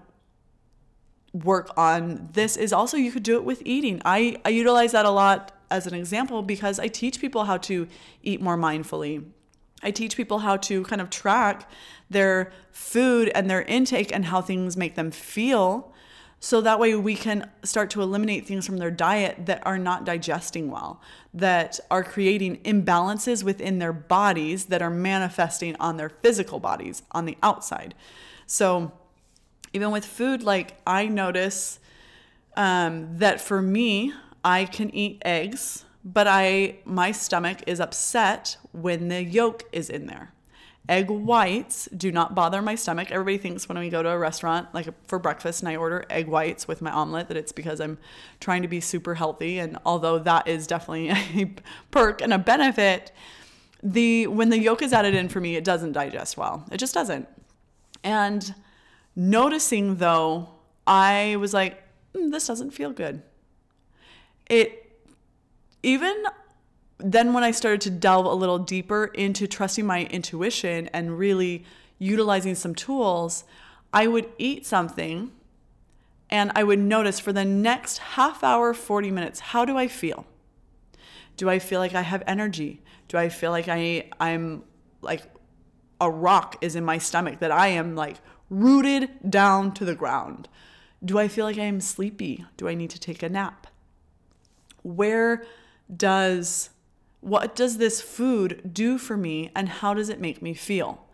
work 1.33 1.69
on 1.75 2.29
this 2.33 2.55
is 2.55 2.71
also 2.71 2.97
you 2.97 3.11
could 3.11 3.23
do 3.23 3.35
it 3.35 3.43
with 3.43 3.61
eating. 3.65 4.01
I, 4.05 4.37
I 4.45 4.49
utilize 4.49 4.91
that 4.93 5.05
a 5.05 5.09
lot 5.09 5.51
as 5.69 5.87
an 5.87 5.93
example 5.93 6.41
because 6.41 6.79
I 6.79 6.87
teach 6.87 7.19
people 7.19 7.45
how 7.45 7.57
to 7.57 7.87
eat 8.23 8.41
more 8.41 8.57
mindfully 8.57 9.25
I 9.83 9.91
teach 9.91 10.17
people 10.17 10.39
how 10.39 10.57
to 10.57 10.83
kind 10.83 11.01
of 11.01 11.09
track 11.09 11.69
their 12.09 12.51
food 12.71 13.29
and 13.35 13.49
their 13.49 13.63
intake 13.63 14.13
and 14.13 14.25
how 14.25 14.41
things 14.41 14.77
make 14.77 14.95
them 14.95 15.11
feel. 15.11 15.93
So 16.39 16.61
that 16.61 16.79
way 16.79 16.95
we 16.95 17.15
can 17.15 17.49
start 17.63 17.89
to 17.91 18.01
eliminate 18.01 18.45
things 18.45 18.65
from 18.65 18.77
their 18.77 18.91
diet 18.91 19.45
that 19.47 19.65
are 19.65 19.77
not 19.77 20.05
digesting 20.05 20.69
well, 20.69 21.01
that 21.33 21.79
are 21.89 22.03
creating 22.03 22.57
imbalances 22.57 23.43
within 23.43 23.79
their 23.79 23.93
bodies 23.93 24.65
that 24.65 24.81
are 24.81 24.89
manifesting 24.89 25.75
on 25.79 25.97
their 25.97 26.09
physical 26.09 26.59
bodies 26.59 27.03
on 27.11 27.25
the 27.25 27.37
outside. 27.41 27.95
So 28.45 28.91
even 29.73 29.91
with 29.91 30.05
food, 30.05 30.43
like 30.43 30.79
I 30.85 31.07
notice 31.07 31.79
um, 32.55 33.17
that 33.17 33.41
for 33.41 33.61
me, 33.61 34.13
I 34.43 34.65
can 34.65 34.93
eat 34.93 35.21
eggs 35.25 35.83
but 36.05 36.27
I 36.27 36.77
my 36.85 37.11
stomach 37.11 37.63
is 37.65 37.79
upset 37.79 38.57
when 38.71 39.07
the 39.09 39.23
yolk 39.23 39.63
is 39.71 39.89
in 39.89 40.05
there. 40.05 40.31
Egg 40.87 41.09
whites 41.09 41.89
do 41.97 42.11
not 42.11 42.35
bother 42.35 42.61
my 42.61 42.75
stomach. 42.75 43.09
Everybody 43.09 43.39
thinks 43.39 43.67
when 43.67 43.79
we 43.79 43.89
go 43.89 44.03
to 44.03 44.09
a 44.09 44.17
restaurant, 44.19 44.71
like 44.71 44.87
for 45.07 45.17
breakfast, 45.17 45.61
and 45.61 45.69
I 45.69 45.77
order 45.77 46.05
egg 46.11 46.27
whites 46.27 46.67
with 46.67 46.79
my 46.79 46.91
omelet, 46.91 47.27
that 47.29 47.37
it's 47.37 47.51
because 47.51 47.81
I'm 47.81 47.97
trying 48.39 48.61
to 48.61 48.67
be 48.67 48.79
super 48.79 49.15
healthy. 49.15 49.57
And 49.57 49.79
although 49.83 50.19
that 50.19 50.47
is 50.47 50.67
definitely 50.67 51.09
a 51.41 51.55
perk 51.89 52.21
and 52.21 52.31
a 52.31 52.37
benefit, 52.37 53.11
the 53.81 54.27
when 54.27 54.49
the 54.49 54.59
yolk 54.59 54.83
is 54.83 54.93
added 54.93 55.15
in 55.15 55.27
for 55.27 55.39
me, 55.39 55.55
it 55.55 55.63
doesn't 55.63 55.93
digest 55.93 56.37
well. 56.37 56.63
It 56.71 56.77
just 56.77 56.93
doesn't. 56.93 57.27
And 58.03 58.53
noticing 59.15 59.95
though, 59.95 60.49
I 60.85 61.37
was 61.37 61.51
like, 61.51 61.81
mm, 62.13 62.29
this 62.31 62.45
doesn't 62.45 62.71
feel 62.71 62.91
good. 62.91 63.23
It 64.47 64.84
even 65.85 66.25
then 66.97 67.31
when 67.33 67.43
I 67.43 67.51
started 67.51 67.81
to 67.81 67.91
delve 67.91 68.25
a 68.25 68.33
little 68.33 68.57
deeper 68.57 69.05
into 69.05 69.47
trusting 69.47 69.85
my 69.85 70.05
intuition 70.05 70.87
and 70.93 71.19
really 71.19 71.63
utilizing 71.99 72.55
some 72.55 72.73
tools, 72.73 73.43
I 73.93 74.07
would 74.07 74.27
eat 74.39 74.65
something 74.65 75.31
and 76.31 76.51
I 76.55 76.63
would 76.63 76.79
notice 76.79 77.19
for 77.19 77.31
the 77.31 77.45
next 77.45 77.99
half 77.99 78.43
hour, 78.43 78.73
40 78.73 79.11
minutes, 79.11 79.39
how 79.39 79.63
do 79.63 79.77
I 79.77 79.87
feel? 79.87 80.25
Do 81.37 81.49
I 81.49 81.59
feel 81.59 81.79
like 81.79 81.93
I 81.93 82.01
have 82.01 82.23
energy? 82.25 82.81
Do 83.07 83.19
I 83.19 83.29
feel 83.29 83.51
like 83.51 83.67
I 83.67 84.09
I'm 84.19 84.63
like 85.03 85.21
a 86.01 86.09
rock 86.09 86.57
is 86.61 86.75
in 86.75 86.83
my 86.83 86.97
stomach 86.97 87.39
that 87.41 87.51
I 87.51 87.67
am 87.67 87.95
like 87.95 88.17
rooted 88.49 89.29
down 89.29 89.71
to 89.73 89.85
the 89.85 89.93
ground? 89.93 90.49
Do 91.03 91.19
I 91.19 91.27
feel 91.27 91.45
like 91.45 91.59
I 91.59 91.65
am 91.65 91.79
sleepy? 91.79 92.43
Do 92.57 92.67
I 92.67 92.73
need 92.73 92.89
to 92.89 92.99
take 92.99 93.21
a 93.21 93.29
nap? 93.29 93.67
Where 94.81 95.45
does 95.93 96.69
what 97.25 97.55
does 97.55 97.77
this 97.77 98.01
food 98.01 98.69
do 98.71 98.99
for 98.99 99.17
me 99.17 99.49
and 99.55 99.67
how 99.67 99.95
does 99.95 100.09
it 100.09 100.21
make 100.21 100.43
me 100.43 100.53
feel? 100.53 101.07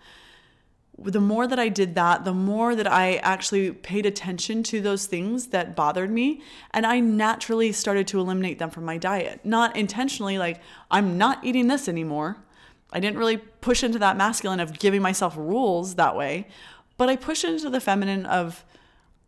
The 0.98 1.22
more 1.22 1.48
that 1.48 1.58
I 1.58 1.70
did 1.70 1.96
that, 1.96 2.26
the 2.26 2.34
more 2.34 2.76
that 2.76 2.86
I 2.86 3.16
actually 3.16 3.72
paid 3.72 4.06
attention 4.06 4.62
to 4.64 4.82
those 4.82 5.06
things 5.06 5.48
that 5.48 5.74
bothered 5.74 6.12
me, 6.12 6.42
and 6.72 6.86
I 6.86 7.00
naturally 7.00 7.72
started 7.72 8.08
to 8.08 8.20
eliminate 8.20 8.60
them 8.60 8.70
from 8.70 8.84
my 8.84 8.98
diet. 8.98 9.40
Not 9.46 9.76
intentionally, 9.78 10.38
like, 10.38 10.60
I'm 10.92 11.18
not 11.18 11.44
eating 11.46 11.68
this 11.68 11.88
anymore. 11.88 12.44
I 12.92 13.00
didn't 13.00 13.18
really 13.18 13.38
push 13.38 13.82
into 13.82 13.98
that 14.00 14.18
masculine 14.18 14.60
of 14.60 14.80
giving 14.80 15.02
myself 15.02 15.36
rules 15.38 15.96
that 15.96 16.18
way, 16.18 16.50
but 16.98 17.08
I 17.08 17.16
pushed 17.16 17.46
into 17.46 17.70
the 17.70 17.80
feminine 17.80 18.26
of, 18.26 18.66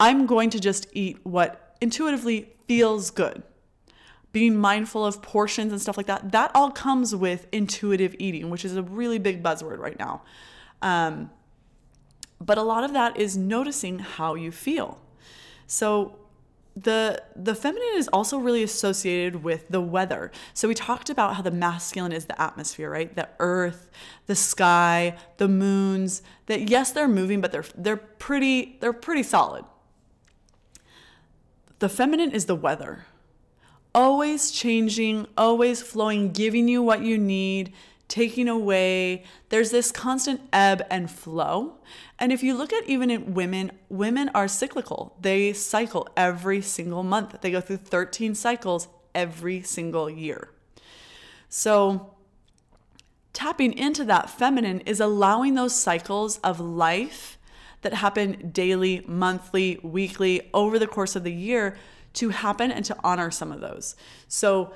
I'm 0.02 0.26
going 0.26 0.50
to 0.50 0.60
just 0.60 0.86
eat 0.92 1.20
what 1.24 1.78
intuitively 1.80 2.50
feels 2.68 3.10
good 3.10 3.42
being 4.34 4.58
mindful 4.58 5.06
of 5.06 5.22
portions 5.22 5.72
and 5.72 5.82
stuff 5.82 5.96
like 5.96 6.08
that, 6.08 6.32
that 6.32 6.52
all 6.54 6.72
comes 6.72 7.15
with 7.15 7.48
intuitive 7.52 8.15
eating, 8.19 8.50
which 8.50 8.65
is 8.65 8.76
a 8.76 8.84
really 8.84 9.19
big 9.19 9.41
buzzword 9.41 9.78
right 9.78 9.98
now. 9.98 10.24
Um, 10.82 11.30
but 12.41 12.58
a 12.58 12.63
lot 12.63 12.84
of 12.84 12.91
that 12.93 13.15
is 13.15 13.38
noticing 13.38 14.00
how 14.00 14.36
you 14.36 14.52
feel. 14.52 15.00
So 15.67 16.17
the 16.76 17.22
the 17.36 17.54
feminine 17.54 17.93
is 17.96 18.08
also 18.08 18.39
really 18.39 18.63
associated 18.63 19.43
with 19.43 19.69
the 19.69 19.80
weather. 19.80 20.32
So 20.56 20.67
we 20.67 20.74
talked 20.74 21.10
about 21.12 21.36
how 21.36 21.43
the 21.43 21.52
masculine 21.52 22.12
is 22.12 22.26
the 22.26 22.41
atmosphere, 22.41 22.89
right? 22.89 23.15
The 23.15 23.30
earth, 23.39 23.91
the 24.26 24.36
sky, 24.36 25.15
the 25.38 25.48
moons. 25.48 26.24
That 26.48 26.69
yes, 26.69 26.91
they're 26.91 27.08
moving, 27.08 27.39
but 27.39 27.52
they're 27.52 27.65
they're 27.76 27.98
pretty 27.98 28.78
they're 28.82 28.93
pretty 28.93 29.24
solid. 29.24 29.65
The 31.80 31.89
feminine 31.89 32.32
is 32.32 32.46
the 32.46 32.56
weather. 32.56 33.06
Always 33.96 34.50
changing, 34.50 35.28
always 35.38 35.82
flowing, 35.82 36.32
giving 36.32 36.68
you 36.68 36.82
what 36.82 37.02
you 37.02 37.18
need, 37.18 37.74
taking 38.08 38.48
away. 38.48 39.24
There's 39.50 39.72
this 39.72 39.92
constant 39.92 40.42
ebb 40.52 40.86
and 40.90 41.10
flow. 41.10 41.76
And 42.18 42.32
if 42.32 42.42
you 42.42 42.56
look 42.56 42.74
at 42.74 42.88
even 42.88 43.12
in 43.12 43.34
women, 43.34 43.72
women 43.90 44.30
are 44.34 44.48
cyclical. 44.48 45.16
They 45.22 45.54
cycle 45.54 46.08
every 46.18 46.62
single 46.62 47.04
month. 47.04 47.42
They 47.42 47.52
go 47.52 47.62
through 47.62 47.78
13 47.78 48.34
cycles 48.34 48.88
every 49.14 49.62
single 49.62 50.10
year. 50.10 50.50
So, 51.50 52.14
tapping 53.32 53.74
into 53.78 54.04
that 54.06 54.30
feminine 54.30 54.80
is 54.82 55.00
allowing 55.00 55.54
those 55.54 55.76
cycles 55.76 56.40
of 56.40 56.60
life 56.60 57.38
that 57.82 57.96
happen 57.96 58.50
daily, 58.52 59.04
monthly, 59.08 59.80
weekly, 59.84 60.50
over 60.54 60.80
the 60.80 60.88
course 60.88 61.16
of 61.16 61.24
the 61.24 61.34
year 61.34 61.76
to 62.13 62.30
happen 62.30 62.71
and 62.71 62.86
to 62.86 62.95
honor 63.04 63.32
some 63.32 63.52
of 63.52 63.62
those. 63.62 63.95
So, 64.28 64.73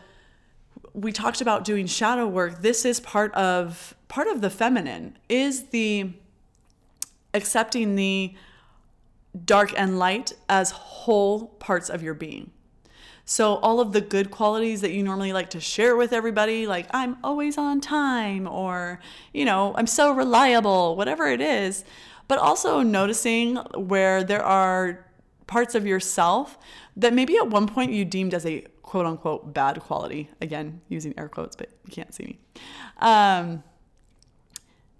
we 0.94 1.12
talked 1.12 1.42
about 1.42 1.64
doing 1.64 1.86
shadow 1.86 2.28
work. 2.28 2.62
This 2.62 2.86
is 2.86 3.00
part 3.00 3.34
of 3.34 3.96
part 4.08 4.28
of 4.28 4.42
the 4.42 4.50
feminine 4.50 5.18
is 5.30 5.66
the 5.66 6.12
accepting 7.34 7.96
the 7.96 8.34
dark 9.46 9.74
and 9.78 10.00
light 10.00 10.34
as 10.50 10.72
whole 10.72 11.48
parts 11.60 11.90
of 11.90 12.02
your 12.02 12.14
being. 12.14 12.52
So 13.26 13.56
all 13.56 13.80
of 13.80 13.92
the 13.92 14.02
good 14.02 14.32
qualities 14.32 14.82
that 14.82 14.92
you 14.92 15.04
normally 15.04 15.34
like 15.34 15.50
to 15.52 15.60
share 15.60 15.98
with 15.98 16.14
everybody 16.14 16.66
like 16.66 16.88
i'm 16.92 17.18
always 17.24 17.58
on 17.58 17.82
time 17.82 18.48
or 18.48 19.02
you 19.34 19.44
know 19.44 19.74
i'm 19.76 19.88
so 19.88 20.12
reliable 20.12 20.96
whatever 20.96 21.28
it 21.28 21.42
is. 21.42 21.84
But 22.28 22.40
also 22.40 22.82
noticing 22.82 23.56
where 23.76 24.24
there 24.24 24.44
are 24.44 25.06
parts 25.46 25.76
of 25.76 25.86
yourself 25.86 26.58
that 26.98 27.14
maybe 27.14 27.38
at 27.38 27.48
one 27.48 27.68
point 27.68 27.94
you 27.94 28.04
deemed 28.04 28.34
as 28.34 28.46
a 28.46 28.62
quote 28.82 29.06
unquote 29.06 29.54
bad 29.54 29.80
quality. 29.80 30.30
Again, 30.42 30.82
using 30.90 31.14
air 31.18 31.30
quotes, 31.30 31.56
but 31.56 31.70
you 31.86 31.92
can't 31.92 32.14
see 32.14 32.24
me. 32.24 32.40
Um, 32.98 33.64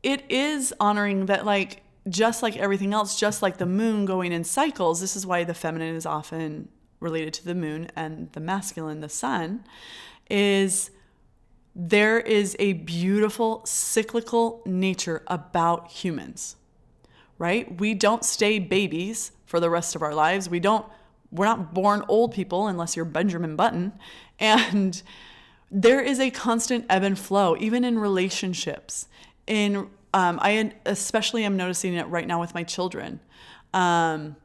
it 0.04 0.24
is 0.30 0.74
honoring 0.80 1.26
that, 1.26 1.46
like, 1.46 1.82
just 2.08 2.42
like 2.42 2.56
everything 2.56 2.94
else, 2.94 3.20
just 3.20 3.42
like 3.42 3.58
the 3.58 3.66
moon 3.66 4.06
going 4.06 4.32
in 4.32 4.44
cycles, 4.44 5.02
this 5.02 5.16
is 5.16 5.26
why 5.26 5.44
the 5.44 5.54
feminine 5.54 5.96
is 5.96 6.06
often 6.06 6.70
related 7.00 7.34
to 7.34 7.46
the 7.46 7.56
moon 7.56 7.90
and 7.96 8.32
the 8.32 8.40
masculine, 8.40 9.02
the 9.02 9.10
sun, 9.10 9.66
is 10.30 10.92
there 11.76 12.20
is 12.20 12.56
a 12.60 12.74
beautiful 12.74 13.62
cyclical 13.66 14.62
nature 14.66 15.24
about 15.28 15.92
humans, 15.92 16.56
right? 17.38 17.80
We 17.80 17.94
don't 17.94 18.24
stay 18.24 18.60
babies 18.60 19.32
for 19.46 19.60
the 19.60 19.70
rest 19.70 19.96
of 19.96 20.02
our 20.02 20.14
lives. 20.14 20.50
We 20.50 20.60
don't 20.60 20.86
we're 21.32 21.46
not 21.46 21.74
born 21.74 22.04
old 22.08 22.34
people 22.34 22.68
unless 22.68 22.96
you're 22.96 23.06
Benjamin 23.06 23.56
Button. 23.56 23.94
And 24.40 25.02
there 25.70 26.02
is 26.02 26.20
a 26.20 26.30
constant 26.30 26.86
ebb 26.90 27.04
and 27.04 27.18
flow, 27.18 27.56
even 27.60 27.84
in 27.84 28.00
relationships. 28.00 29.08
In 29.46 29.90
um, 30.14 30.40
I 30.42 30.74
especially 30.86 31.44
am 31.44 31.58
noticing 31.58 31.94
it 31.94 32.08
right 32.08 32.26
now 32.26 32.40
with 32.40 32.54
my 32.54 32.64
children. 32.64 33.20
Um, 33.74 34.36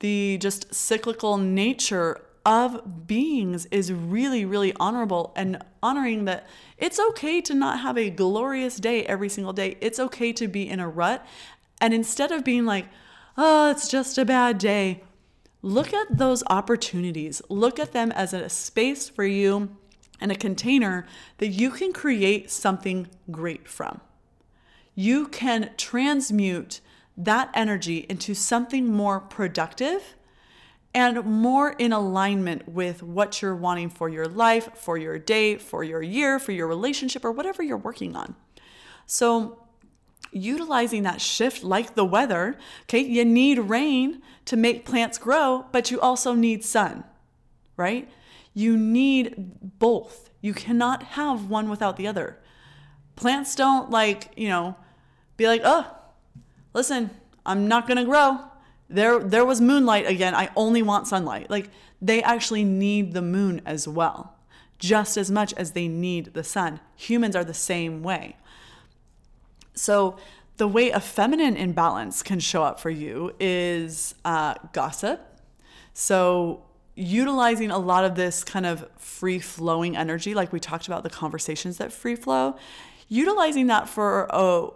the 0.00 0.38
just 0.38 0.74
cyclical 0.74 1.38
nature 1.38 2.20
of 2.44 3.08
beings 3.08 3.66
is 3.72 3.92
really, 3.92 4.44
really 4.44 4.72
honorable 4.78 5.32
and 5.34 5.60
honoring 5.82 6.26
that 6.26 6.46
it's 6.78 7.00
okay 7.00 7.40
to 7.40 7.54
not 7.54 7.80
have 7.80 7.98
a 7.98 8.08
glorious 8.08 8.76
day 8.76 9.04
every 9.06 9.28
single 9.28 9.52
day. 9.52 9.76
It's 9.80 9.98
okay 9.98 10.32
to 10.34 10.46
be 10.46 10.68
in 10.68 10.78
a 10.78 10.88
rut. 10.88 11.26
And 11.80 11.92
instead 11.92 12.30
of 12.30 12.44
being 12.44 12.64
like, 12.64 12.86
oh, 13.36 13.70
it's 13.70 13.88
just 13.88 14.16
a 14.18 14.24
bad 14.24 14.58
day, 14.58 15.02
look 15.66 15.92
at 15.92 16.16
those 16.16 16.44
opportunities. 16.48 17.42
Look 17.48 17.80
at 17.80 17.92
them 17.92 18.12
as 18.12 18.32
a 18.32 18.48
space 18.48 19.08
for 19.08 19.24
you 19.24 19.76
and 20.20 20.30
a 20.30 20.36
container 20.36 21.06
that 21.38 21.48
you 21.48 21.70
can 21.70 21.92
create 21.92 22.50
something 22.50 23.08
great 23.30 23.66
from. 23.66 24.00
You 24.94 25.26
can 25.26 25.70
transmute 25.76 26.80
that 27.16 27.50
energy 27.52 28.06
into 28.08 28.32
something 28.32 28.92
more 28.92 29.18
productive 29.18 30.14
and 30.94 31.24
more 31.24 31.72
in 31.72 31.92
alignment 31.92 32.68
with 32.68 33.02
what 33.02 33.42
you're 33.42 33.56
wanting 33.56 33.90
for 33.90 34.08
your 34.08 34.26
life, 34.26 34.70
for 34.74 34.96
your 34.96 35.18
day, 35.18 35.56
for 35.56 35.82
your 35.82 36.00
year, 36.00 36.38
for 36.38 36.52
your 36.52 36.68
relationship, 36.68 37.24
or 37.24 37.32
whatever 37.32 37.62
you're 37.62 37.76
working 37.76 38.14
on. 38.14 38.36
So, 39.04 39.65
utilizing 40.32 41.02
that 41.04 41.20
shift 41.20 41.62
like 41.62 41.94
the 41.94 42.04
weather. 42.04 42.56
Okay, 42.82 43.00
you 43.00 43.24
need 43.24 43.58
rain 43.58 44.22
to 44.46 44.56
make 44.56 44.84
plants 44.84 45.18
grow, 45.18 45.66
but 45.72 45.90
you 45.90 46.00
also 46.00 46.34
need 46.34 46.64
sun, 46.64 47.04
right? 47.76 48.08
You 48.54 48.76
need 48.76 49.78
both. 49.78 50.30
You 50.40 50.54
cannot 50.54 51.02
have 51.02 51.50
one 51.50 51.68
without 51.68 51.96
the 51.96 52.06
other. 52.06 52.38
Plants 53.16 53.54
don't 53.54 53.90
like, 53.90 54.30
you 54.36 54.48
know, 54.48 54.76
be 55.36 55.46
like, 55.46 55.62
"Oh, 55.64 55.86
listen, 56.72 57.10
I'm 57.44 57.68
not 57.68 57.86
to 57.88 58.04
grow. 58.04 58.40
There 58.88 59.18
there 59.18 59.44
was 59.44 59.60
moonlight 59.60 60.06
again. 60.06 60.34
I 60.34 60.50
only 60.56 60.82
want 60.82 61.06
sunlight." 61.06 61.50
Like 61.50 61.70
they 62.00 62.22
actually 62.22 62.64
need 62.64 63.12
the 63.12 63.22
moon 63.22 63.62
as 63.66 63.88
well, 63.88 64.36
just 64.78 65.16
as 65.16 65.30
much 65.30 65.52
as 65.54 65.72
they 65.72 65.88
need 65.88 66.34
the 66.34 66.44
sun. 66.44 66.80
Humans 66.96 67.34
are 67.34 67.44
the 67.44 67.54
same 67.54 68.02
way. 68.02 68.36
So, 69.76 70.16
the 70.56 70.66
way 70.66 70.90
a 70.90 71.00
feminine 71.00 71.54
imbalance 71.54 72.22
can 72.22 72.40
show 72.40 72.62
up 72.62 72.80
for 72.80 72.88
you 72.88 73.34
is 73.38 74.14
uh, 74.24 74.54
gossip. 74.72 75.20
So, 75.92 76.64
utilizing 76.94 77.70
a 77.70 77.78
lot 77.78 78.04
of 78.04 78.14
this 78.14 78.42
kind 78.42 78.64
of 78.64 78.88
free 78.96 79.38
flowing 79.38 79.96
energy, 79.96 80.34
like 80.34 80.52
we 80.52 80.60
talked 80.60 80.86
about 80.86 81.02
the 81.02 81.10
conversations 81.10 81.76
that 81.76 81.92
free 81.92 82.16
flow, 82.16 82.56
utilizing 83.08 83.66
that 83.66 83.86
for 83.86 84.26
a, 84.30 84.68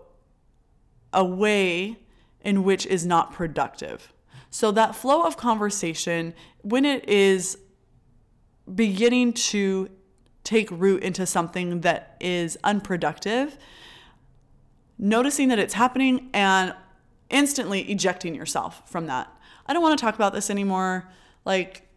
a 1.15 1.25
way 1.25 1.97
in 2.43 2.63
which 2.63 2.85
is 2.85 3.07
not 3.07 3.33
productive. 3.33 4.13
So, 4.51 4.71
that 4.73 4.95
flow 4.95 5.23
of 5.23 5.39
conversation, 5.39 6.35
when 6.61 6.85
it 6.85 7.09
is 7.09 7.57
beginning 8.73 9.33
to 9.33 9.89
take 10.45 10.71
root 10.71 11.03
into 11.03 11.25
something 11.25 11.81
that 11.81 12.17
is 12.21 12.59
unproductive, 12.65 13.57
noticing 15.01 15.49
that 15.49 15.59
it's 15.59 15.75
happening 15.75 16.29
and 16.35 16.75
instantly 17.31 17.83
ejecting 17.91 18.35
yourself 18.35 18.89
from 18.89 19.07
that. 19.07 19.35
I 19.67 19.73
don't 19.73 19.83
want 19.83 19.99
to 19.99 20.05
talk 20.05 20.15
about 20.15 20.33
this 20.33 20.51
anymore. 20.51 21.09
Like, 21.45 21.89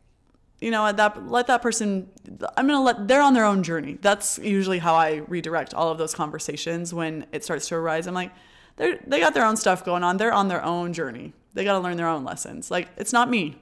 you 0.61 0.71
know, 0.71 0.91
that 0.91 1.27
let 1.29 1.47
that 1.47 1.61
person 1.61 2.09
I'm 2.55 2.67
to 2.67 2.79
let 2.79 3.07
they're 3.07 3.21
on 3.21 3.33
their 3.33 3.43
own 3.43 3.63
journey. 3.63 3.97
That's 4.01 4.39
usually 4.39 4.79
how 4.79 4.95
I 4.95 5.17
redirect 5.27 5.73
all 5.73 5.91
of 5.91 5.97
those 5.97 6.15
conversations 6.15 6.93
when 6.93 7.25
it 7.33 7.43
starts 7.43 7.67
to 7.67 7.75
arise. 7.75 8.07
I'm 8.07 8.13
like, 8.13 8.31
they 8.77 8.97
they 9.05 9.19
got 9.19 9.33
their 9.33 9.45
own 9.45 9.57
stuff 9.57 9.83
going 9.83 10.03
on. 10.03 10.17
They're 10.17 10.33
on 10.33 10.47
their 10.47 10.63
own 10.63 10.93
journey. 10.93 11.33
They 11.53 11.65
got 11.65 11.73
to 11.73 11.79
learn 11.79 11.97
their 11.97 12.07
own 12.07 12.23
lessons. 12.23 12.71
Like, 12.71 12.87
it's 12.95 13.11
not 13.11 13.29
me. 13.29 13.57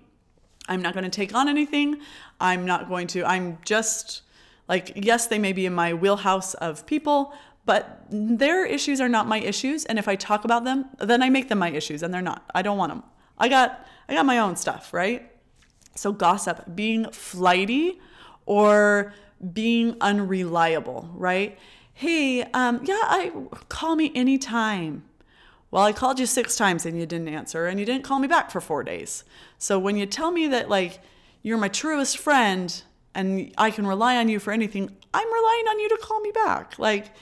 I'm 0.68 0.82
not 0.82 0.94
going 0.94 1.04
to 1.04 1.10
take 1.10 1.34
on 1.34 1.50
anything. 1.50 2.00
I'm 2.40 2.66
not 2.66 2.88
going 2.88 3.08
to 3.08 3.26
I'm 3.26 3.58
just 3.66 4.22
like 4.68 4.92
yes, 4.96 5.28
they 5.28 5.40
may 5.40 5.54
be 5.54 5.66
in 5.66 5.74
my 5.74 5.94
wheelhouse 5.94 6.54
of 6.56 6.86
people, 6.86 7.34
but 7.72 8.04
their 8.10 8.66
issues 8.66 9.00
are 9.00 9.08
not 9.08 9.30
my 9.30 9.40
issues 9.40 9.86
and 9.86 9.98
if 9.98 10.06
i 10.06 10.14
talk 10.14 10.44
about 10.44 10.66
them 10.66 10.90
then 11.00 11.24
i 11.24 11.30
make 11.30 11.48
them 11.48 11.58
my 11.58 11.70
issues 11.70 12.04
and 12.04 12.14
they're 12.14 12.22
not. 12.22 12.44
I 12.54 12.62
don't 12.62 12.78
want 12.78 12.92
them 12.92 13.04
i 13.38 13.48
got 13.48 13.88
i 14.10 14.14
got 14.14 14.26
my 14.26 14.40
own 14.40 14.58
stuff 14.58 14.94
right? 14.94 15.32
So 15.96 16.12
gossip 16.12 16.76
being 16.76 17.10
flighty 17.12 18.02
or 18.46 19.14
being 19.54 19.96
unreliable 20.02 21.10
right? 21.14 21.58
Hey 21.94 22.44
um, 22.44 22.82
yeah 22.84 23.06
i 23.20 23.32
call 23.70 23.96
me 23.96 24.12
anytime. 24.14 25.06
Well 25.72 25.84
i 25.84 25.94
called 25.94 26.20
you 26.20 26.26
six 26.26 26.58
times 26.58 26.86
and 26.86 27.00
you 27.00 27.06
didn't 27.06 27.30
answer 27.30 27.68
and 27.68 27.80
you 27.80 27.86
didn't 27.86 28.04
call 28.04 28.20
me 28.20 28.28
back 28.28 28.52
for 28.52 28.60
four 28.60 28.84
days. 28.84 29.24
So 29.58 29.80
when 29.80 29.96
you 29.96 30.06
tell 30.06 30.32
me 30.32 30.46
that 30.50 30.68
like 30.68 31.00
you're 31.42 31.58
my 31.58 31.70
truest 31.70 32.18
friend 32.18 32.84
and 33.16 33.54
i 33.58 33.72
can 33.72 33.88
rely 33.88 34.18
on 34.18 34.28
you 34.28 34.40
for 34.40 34.52
anything 34.52 34.90
i'm 35.14 35.34
relying 35.40 35.68
on 35.72 35.80
you 35.80 35.88
to 35.88 36.00
call 36.02 36.20
me 36.20 36.32
back. 36.32 36.78
Like 36.78 37.14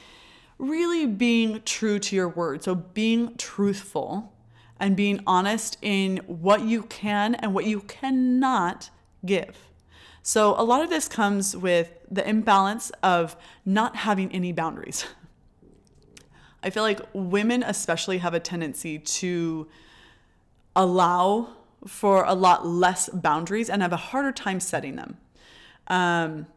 really 0.59 1.07
being 1.07 1.61
true 1.63 1.97
to 1.97 2.15
your 2.15 2.29
word. 2.29 2.63
So 2.63 2.75
being 2.75 3.35
truthful 3.37 4.33
and 4.79 4.95
being 4.95 5.21
honest 5.25 5.77
in 5.81 6.17
what 6.27 6.61
you 6.61 6.83
can 6.83 7.35
and 7.35 7.53
what 7.53 7.65
you 7.65 7.81
cannot 7.81 8.89
give. 9.25 9.57
So 10.21 10.53
a 10.57 10.63
lot 10.63 10.83
of 10.83 10.89
this 10.89 11.07
comes 11.07 11.55
with 11.55 11.91
the 12.11 12.27
imbalance 12.27 12.91
of 13.01 13.35
not 13.65 13.95
having 13.95 14.31
any 14.31 14.51
boundaries. 14.51 15.05
I 16.63 16.69
feel 16.69 16.83
like 16.83 16.99
women 17.13 17.63
especially 17.63 18.17
have 18.17 18.33
a 18.33 18.39
tendency 18.39 18.99
to 18.99 19.67
allow 20.75 21.49
for 21.87 22.25
a 22.25 22.33
lot 22.33 22.67
less 22.67 23.07
boundaries 23.09 23.69
and 23.69 23.81
have 23.81 23.93
a 23.93 23.97
harder 23.97 24.33
time 24.33 24.59
setting 24.59 24.97
them. 24.97 25.17
Um, 25.87 26.47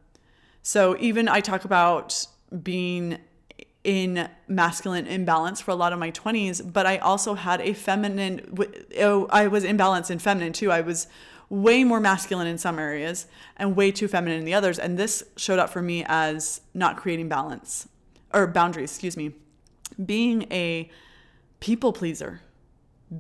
so 0.62 0.96
even 0.98 1.28
I 1.28 1.40
talk 1.40 1.64
about 1.64 2.26
being 2.62 3.18
in 3.84 4.28
masculine 4.46 5.06
imbalance 5.06 5.60
for 5.60 5.72
a 5.72 5.74
lot 5.74 5.92
of 5.92 5.98
my 5.98 6.10
20s, 6.12 6.72
but 6.72 6.86
I 6.86 6.98
also 6.98 7.34
had 7.34 7.60
a 7.60 7.72
feminine, 7.72 8.56
oh, 9.00 9.26
I 9.30 9.48
was 9.48 9.64
imbalanced 9.64 10.10
in 10.10 10.18
feminine 10.18 10.52
too. 10.52 10.70
I 10.70 10.80
was 10.82 11.08
way 11.48 11.84
more 11.84 12.00
masculine 12.00 12.46
in 12.46 12.58
some 12.58 12.78
areas 12.78 13.26
and 13.56 13.76
way 13.76 13.90
too 13.90 14.08
feminine 14.08 14.38
in 14.38 14.44
the 14.44 14.54
others. 14.54 14.78
And 14.78 14.98
this 14.98 15.22
showed 15.36 15.58
up 15.58 15.70
for 15.70 15.82
me 15.82 16.04
as 16.06 16.60
not 16.74 16.96
creating 16.96 17.28
balance 17.28 17.88
or 18.32 18.46
boundaries, 18.46 18.92
excuse 18.92 19.16
me. 19.16 19.32
Being 20.04 20.44
a 20.52 20.90
people 21.60 21.92
pleaser, 21.92 22.40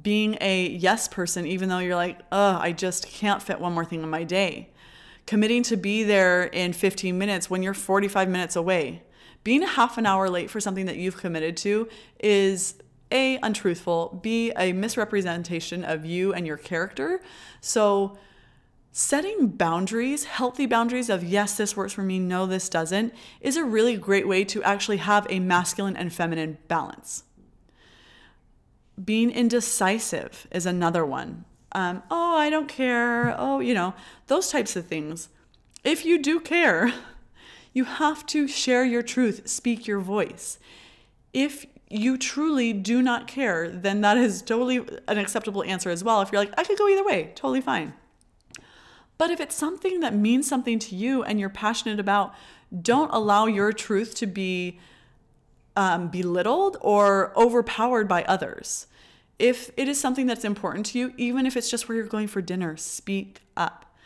being 0.00 0.38
a 0.40 0.68
yes 0.68 1.08
person, 1.08 1.44
even 1.44 1.68
though 1.68 1.78
you're 1.78 1.96
like, 1.96 2.20
oh, 2.30 2.56
I 2.58 2.72
just 2.72 3.06
can't 3.08 3.42
fit 3.42 3.60
one 3.60 3.74
more 3.74 3.84
thing 3.84 4.02
in 4.02 4.08
my 4.08 4.24
day. 4.24 4.70
Committing 5.26 5.62
to 5.64 5.76
be 5.76 6.02
there 6.02 6.44
in 6.44 6.72
15 6.72 7.18
minutes 7.18 7.50
when 7.50 7.62
you're 7.62 7.74
45 7.74 8.28
minutes 8.28 8.56
away 8.56 9.02
being 9.44 9.62
half 9.62 9.98
an 9.98 10.06
hour 10.06 10.28
late 10.28 10.50
for 10.50 10.60
something 10.60 10.86
that 10.86 10.96
you've 10.96 11.16
committed 11.16 11.56
to 11.58 11.88
is 12.20 12.74
a 13.10 13.38
untruthful 13.42 14.18
b 14.22 14.52
a 14.56 14.72
misrepresentation 14.72 15.84
of 15.84 16.04
you 16.04 16.32
and 16.32 16.46
your 16.46 16.56
character. 16.56 17.20
So 17.60 18.16
setting 18.90 19.48
boundaries 19.48 20.24
healthy 20.24 20.66
boundaries 20.66 21.08
of 21.08 21.24
yes 21.24 21.56
this 21.56 21.74
works 21.74 21.94
for 21.94 22.02
me 22.02 22.18
no 22.18 22.44
this 22.44 22.68
doesn't 22.68 23.14
is 23.40 23.56
a 23.56 23.64
really 23.64 23.96
great 23.96 24.28
way 24.28 24.44
to 24.44 24.62
actually 24.62 24.98
have 24.98 25.26
a 25.30 25.38
masculine 25.40 25.96
and 25.96 26.12
feminine 26.12 26.58
balance. 26.68 27.24
Being 29.02 29.30
indecisive 29.30 30.46
is 30.50 30.66
another 30.66 31.04
one. 31.04 31.44
Um, 31.74 32.02
oh 32.10 32.36
i 32.36 32.50
don't 32.50 32.68
care 32.68 33.34
oh 33.38 33.60
you 33.60 33.74
know 33.74 33.94
those 34.26 34.50
types 34.50 34.76
of 34.76 34.86
things. 34.86 35.28
If 35.84 36.04
you 36.04 36.22
do 36.22 36.38
care 36.40 36.92
You 37.72 37.84
have 37.84 38.26
to 38.26 38.46
share 38.46 38.84
your 38.84 39.02
truth, 39.02 39.48
speak 39.48 39.86
your 39.86 40.00
voice. 40.00 40.58
If 41.32 41.66
you 41.88 42.16
truly 42.16 42.72
do 42.72 43.02
not 43.02 43.28
care, 43.28 43.68
then 43.68 44.00
that 44.00 44.16
is 44.16 44.42
totally 44.42 44.78
an 45.08 45.18
acceptable 45.18 45.62
answer 45.64 45.90
as 45.90 46.02
well. 46.02 46.22
If 46.22 46.32
you're 46.32 46.40
like, 46.40 46.54
I 46.58 46.64
could 46.64 46.78
go 46.78 46.88
either 46.88 47.04
way, 47.04 47.32
totally 47.34 47.60
fine. 47.60 47.94
But 49.18 49.30
if 49.30 49.40
it's 49.40 49.54
something 49.54 50.00
that 50.00 50.14
means 50.14 50.48
something 50.48 50.78
to 50.80 50.96
you 50.96 51.22
and 51.22 51.38
you're 51.38 51.48
passionate 51.48 52.00
about, 52.00 52.34
don't 52.80 53.10
allow 53.12 53.46
your 53.46 53.72
truth 53.72 54.14
to 54.16 54.26
be 54.26 54.80
um, 55.76 56.08
belittled 56.08 56.76
or 56.80 57.32
overpowered 57.38 58.08
by 58.08 58.24
others. 58.24 58.86
If 59.38 59.70
it 59.76 59.88
is 59.88 60.00
something 60.00 60.26
that's 60.26 60.44
important 60.44 60.86
to 60.86 60.98
you, 60.98 61.12
even 61.16 61.46
if 61.46 61.56
it's 61.56 61.70
just 61.70 61.88
where 61.88 61.96
you're 61.96 62.06
going 62.06 62.28
for 62.28 62.40
dinner, 62.40 62.76
speak 62.76 63.42
up. 63.56 63.96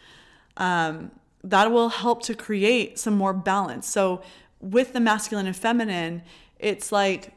Um, 0.56 1.12
that 1.46 1.70
will 1.70 1.88
help 1.90 2.22
to 2.22 2.34
create 2.34 2.98
some 2.98 3.14
more 3.14 3.32
balance. 3.32 3.88
So, 3.88 4.22
with 4.60 4.92
the 4.92 5.00
masculine 5.00 5.46
and 5.46 5.56
feminine, 5.56 6.22
it's 6.58 6.90
like 6.90 7.34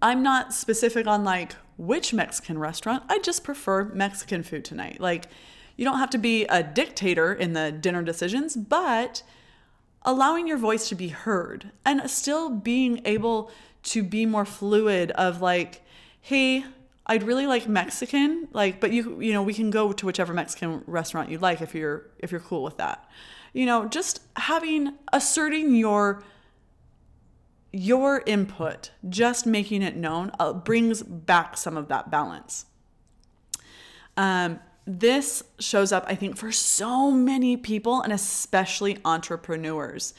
I'm 0.00 0.22
not 0.22 0.54
specific 0.54 1.06
on 1.06 1.24
like 1.24 1.54
which 1.76 2.12
Mexican 2.14 2.58
restaurant. 2.58 3.02
I 3.08 3.18
just 3.18 3.42
prefer 3.42 3.84
Mexican 3.84 4.42
food 4.42 4.64
tonight. 4.64 5.00
Like, 5.00 5.26
you 5.76 5.84
don't 5.84 5.98
have 5.98 6.10
to 6.10 6.18
be 6.18 6.44
a 6.44 6.62
dictator 6.62 7.32
in 7.32 7.54
the 7.54 7.72
dinner 7.72 8.02
decisions, 8.02 8.54
but 8.54 9.22
allowing 10.02 10.46
your 10.46 10.58
voice 10.58 10.88
to 10.90 10.94
be 10.94 11.08
heard 11.08 11.72
and 11.84 12.08
still 12.10 12.50
being 12.50 13.00
able 13.04 13.50
to 13.82 14.02
be 14.02 14.26
more 14.26 14.44
fluid 14.44 15.10
of 15.12 15.40
like, 15.40 15.82
hey, 16.20 16.64
I'd 17.10 17.24
really 17.24 17.48
like 17.48 17.68
Mexican, 17.68 18.46
like, 18.52 18.78
but 18.78 18.92
you 18.92 19.20
you 19.20 19.32
know 19.32 19.42
we 19.42 19.52
can 19.52 19.70
go 19.70 19.92
to 19.92 20.06
whichever 20.06 20.32
Mexican 20.32 20.84
restaurant 20.86 21.28
you'd 21.28 21.42
like 21.42 21.60
if 21.60 21.74
you're 21.74 22.08
if 22.20 22.30
you're 22.30 22.40
cool 22.40 22.62
with 22.62 22.76
that. 22.76 23.04
You 23.52 23.66
know, 23.66 23.88
just 23.88 24.20
having 24.36 24.94
asserting 25.12 25.74
your 25.74 26.22
your 27.72 28.22
input, 28.26 28.92
just 29.08 29.44
making 29.44 29.82
it 29.82 29.96
known, 29.96 30.30
uh, 30.38 30.52
brings 30.52 31.02
back 31.02 31.56
some 31.56 31.76
of 31.76 31.88
that 31.88 32.12
balance. 32.12 32.66
Um, 34.16 34.60
this 34.86 35.42
shows 35.58 35.90
up, 35.90 36.04
I 36.06 36.14
think, 36.14 36.36
for 36.36 36.52
so 36.52 37.10
many 37.10 37.56
people 37.56 38.02
and 38.02 38.12
especially 38.12 38.98
entrepreneurs 39.04 40.14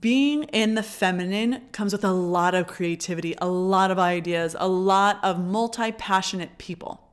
being 0.00 0.44
in 0.44 0.74
the 0.74 0.82
feminine 0.82 1.62
comes 1.72 1.92
with 1.92 2.04
a 2.04 2.12
lot 2.12 2.54
of 2.54 2.66
creativity, 2.66 3.34
a 3.38 3.48
lot 3.48 3.90
of 3.90 3.98
ideas, 3.98 4.56
a 4.58 4.68
lot 4.68 5.18
of 5.22 5.38
multi 5.38 5.92
passionate 5.92 6.56
people. 6.56 7.10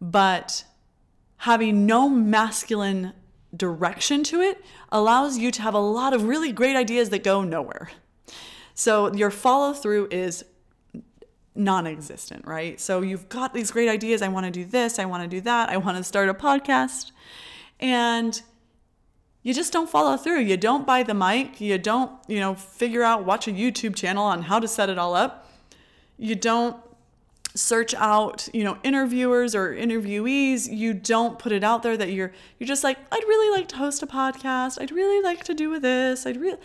But 0.00 0.64
having 1.38 1.86
no 1.86 2.08
masculine 2.08 3.12
direction 3.54 4.22
to 4.24 4.40
it 4.40 4.64
allows 4.90 5.38
you 5.38 5.50
to 5.50 5.62
have 5.62 5.74
a 5.74 5.78
lot 5.78 6.14
of 6.14 6.24
really 6.24 6.52
great 6.52 6.76
ideas 6.76 7.10
that 7.10 7.24
go 7.24 7.42
nowhere. 7.42 7.90
So 8.74 9.12
your 9.12 9.30
follow 9.30 9.72
through 9.72 10.08
is 10.10 10.44
non 11.54 11.86
existent, 11.86 12.46
right? 12.46 12.80
So 12.80 13.02
you've 13.02 13.28
got 13.28 13.52
these 13.52 13.70
great 13.70 13.88
ideas. 13.88 14.22
I 14.22 14.28
want 14.28 14.46
to 14.46 14.52
do 14.52 14.64
this, 14.64 14.98
I 14.98 15.04
want 15.04 15.22
to 15.24 15.28
do 15.28 15.40
that, 15.42 15.68
I 15.68 15.76
want 15.76 15.96
to 15.98 16.04
start 16.04 16.28
a 16.28 16.34
podcast. 16.34 17.10
And 17.80 18.40
you 19.42 19.52
just 19.52 19.72
don't 19.72 19.90
follow 19.90 20.16
through. 20.16 20.40
You 20.40 20.56
don't 20.56 20.86
buy 20.86 21.02
the 21.02 21.14
mic. 21.14 21.60
You 21.60 21.76
don't, 21.78 22.12
you 22.28 22.38
know, 22.38 22.54
figure 22.54 23.02
out, 23.02 23.24
watch 23.24 23.48
a 23.48 23.52
YouTube 23.52 23.96
channel 23.96 24.24
on 24.24 24.42
how 24.42 24.60
to 24.60 24.68
set 24.68 24.88
it 24.88 24.98
all 24.98 25.14
up. 25.14 25.50
You 26.16 26.36
don't 26.36 26.76
search 27.54 27.92
out, 27.94 28.48
you 28.54 28.64
know, 28.64 28.78
interviewers 28.82 29.54
or 29.54 29.74
interviewees. 29.74 30.72
You 30.72 30.94
don't 30.94 31.38
put 31.38 31.52
it 31.52 31.64
out 31.64 31.82
there 31.82 31.96
that 31.96 32.12
you're 32.12 32.32
you're 32.58 32.68
just 32.68 32.84
like, 32.84 32.98
I'd 33.10 33.24
really 33.24 33.58
like 33.58 33.68
to 33.68 33.76
host 33.76 34.02
a 34.02 34.06
podcast. 34.06 34.80
I'd 34.80 34.92
really 34.92 35.22
like 35.22 35.44
to 35.44 35.54
do 35.54 35.70
with 35.70 35.82
this. 35.82 36.24
I'd 36.24 36.40
really 36.40 36.58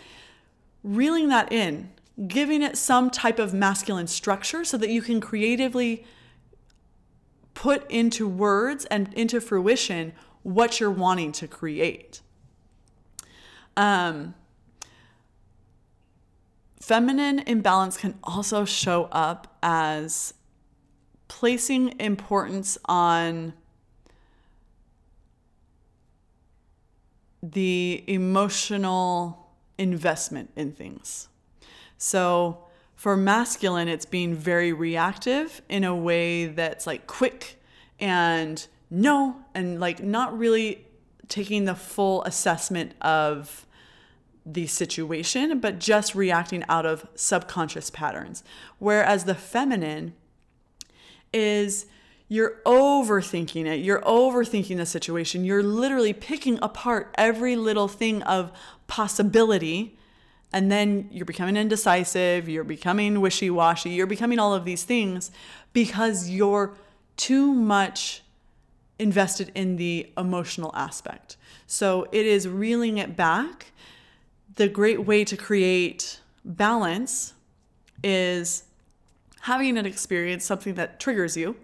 reeling 0.84 1.28
that 1.28 1.52
in, 1.52 1.90
giving 2.28 2.62
it 2.62 2.78
some 2.78 3.10
type 3.10 3.38
of 3.38 3.52
masculine 3.52 4.06
structure 4.06 4.64
so 4.64 4.78
that 4.78 4.88
you 4.88 5.02
can 5.02 5.20
creatively 5.20 6.04
put 7.54 7.90
into 7.90 8.28
words 8.28 8.84
and 8.86 9.12
into 9.14 9.40
fruition 9.40 10.12
what 10.44 10.78
you're 10.78 10.90
wanting 10.90 11.32
to 11.32 11.48
create. 11.48 12.22
Um, 13.78 14.34
feminine 16.80 17.38
imbalance 17.46 17.96
can 17.96 18.18
also 18.24 18.64
show 18.64 19.04
up 19.12 19.56
as 19.62 20.34
placing 21.28 21.98
importance 22.00 22.76
on 22.86 23.52
the 27.40 28.02
emotional 28.08 29.48
investment 29.78 30.50
in 30.56 30.72
things. 30.72 31.28
So 31.98 32.64
for 32.96 33.16
masculine, 33.16 33.86
it's 33.86 34.06
being 34.06 34.34
very 34.34 34.72
reactive 34.72 35.62
in 35.68 35.84
a 35.84 35.94
way 35.94 36.46
that's 36.46 36.84
like 36.84 37.06
quick 37.06 37.60
and 38.00 38.66
no, 38.90 39.36
and 39.54 39.78
like 39.78 40.02
not 40.02 40.36
really 40.36 40.84
taking 41.28 41.64
the 41.64 41.76
full 41.76 42.24
assessment 42.24 42.94
of 43.00 43.66
the 44.52 44.66
situation, 44.66 45.58
but 45.60 45.78
just 45.78 46.14
reacting 46.14 46.64
out 46.68 46.86
of 46.86 47.06
subconscious 47.14 47.90
patterns. 47.90 48.42
Whereas 48.78 49.24
the 49.24 49.34
feminine 49.34 50.14
is 51.32 51.86
you're 52.28 52.56
overthinking 52.64 53.66
it, 53.66 53.80
you're 53.80 54.00
overthinking 54.02 54.76
the 54.76 54.86
situation, 54.86 55.44
you're 55.44 55.62
literally 55.62 56.12
picking 56.12 56.58
apart 56.62 57.14
every 57.16 57.56
little 57.56 57.88
thing 57.88 58.22
of 58.22 58.52
possibility. 58.86 59.96
And 60.50 60.72
then 60.72 61.08
you're 61.12 61.26
becoming 61.26 61.58
indecisive, 61.58 62.48
you're 62.48 62.64
becoming 62.64 63.20
wishy 63.20 63.50
washy, 63.50 63.90
you're 63.90 64.06
becoming 64.06 64.38
all 64.38 64.54
of 64.54 64.64
these 64.64 64.82
things 64.82 65.30
because 65.74 66.30
you're 66.30 66.74
too 67.16 67.52
much 67.52 68.22
invested 68.98 69.52
in 69.54 69.76
the 69.76 70.10
emotional 70.16 70.70
aspect. 70.74 71.36
So 71.66 72.08
it 72.12 72.24
is 72.24 72.48
reeling 72.48 72.96
it 72.96 73.14
back 73.14 73.72
the 74.58 74.68
great 74.68 75.06
way 75.06 75.24
to 75.24 75.36
create 75.36 76.18
balance 76.44 77.32
is 78.02 78.64
having 79.42 79.78
an 79.78 79.86
experience, 79.86 80.44
something 80.44 80.74
that 80.74 80.98
triggers 80.98 81.36
you. 81.36 81.54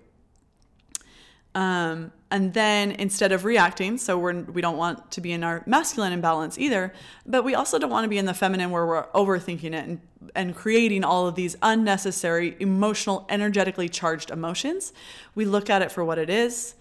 Um, 1.56 2.12
and 2.30 2.54
then 2.54 2.92
instead 2.92 3.32
of 3.32 3.44
reacting, 3.44 3.98
so 3.98 4.16
we're, 4.16 4.42
we 4.42 4.62
don't 4.62 4.76
want 4.76 5.10
to 5.10 5.20
be 5.20 5.32
in 5.32 5.42
our 5.42 5.64
masculine 5.66 6.12
imbalance 6.12 6.56
either, 6.56 6.92
but 7.26 7.42
we 7.42 7.56
also 7.56 7.80
don't 7.80 7.90
want 7.90 8.04
to 8.04 8.08
be 8.08 8.18
in 8.18 8.26
the 8.26 8.34
feminine 8.34 8.70
where 8.70 8.86
we're 8.86 9.06
overthinking 9.08 9.72
it 9.72 9.86
and, 9.86 10.00
and 10.36 10.54
creating 10.54 11.02
all 11.02 11.26
of 11.26 11.34
these 11.34 11.56
unnecessary, 11.62 12.56
emotional, 12.60 13.26
energetically 13.28 13.88
charged 13.88 14.30
emotions. 14.30 14.92
We 15.34 15.46
look 15.46 15.68
at 15.68 15.82
it 15.82 15.90
for 15.90 16.04
what 16.04 16.18
it 16.18 16.30
is. 16.30 16.76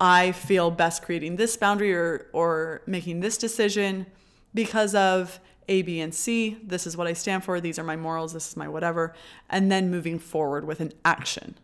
I 0.00 0.32
feel 0.32 0.72
best 0.72 1.04
creating 1.04 1.36
this 1.36 1.56
boundary 1.56 1.94
or, 1.94 2.26
or 2.32 2.82
making 2.86 3.20
this 3.20 3.38
decision 3.38 4.06
because 4.54 4.94
of 4.94 5.40
A, 5.68 5.82
B, 5.82 6.00
and 6.00 6.14
C. 6.14 6.58
This 6.62 6.86
is 6.86 6.96
what 6.96 7.06
I 7.06 7.12
stand 7.12 7.44
for. 7.44 7.60
These 7.60 7.78
are 7.78 7.84
my 7.84 7.96
morals. 7.96 8.32
This 8.32 8.48
is 8.48 8.56
my 8.56 8.68
whatever. 8.68 9.14
And 9.50 9.70
then 9.70 9.90
moving 9.90 10.18
forward 10.18 10.64
with 10.64 10.80
an 10.80 10.92
action. 11.04 11.56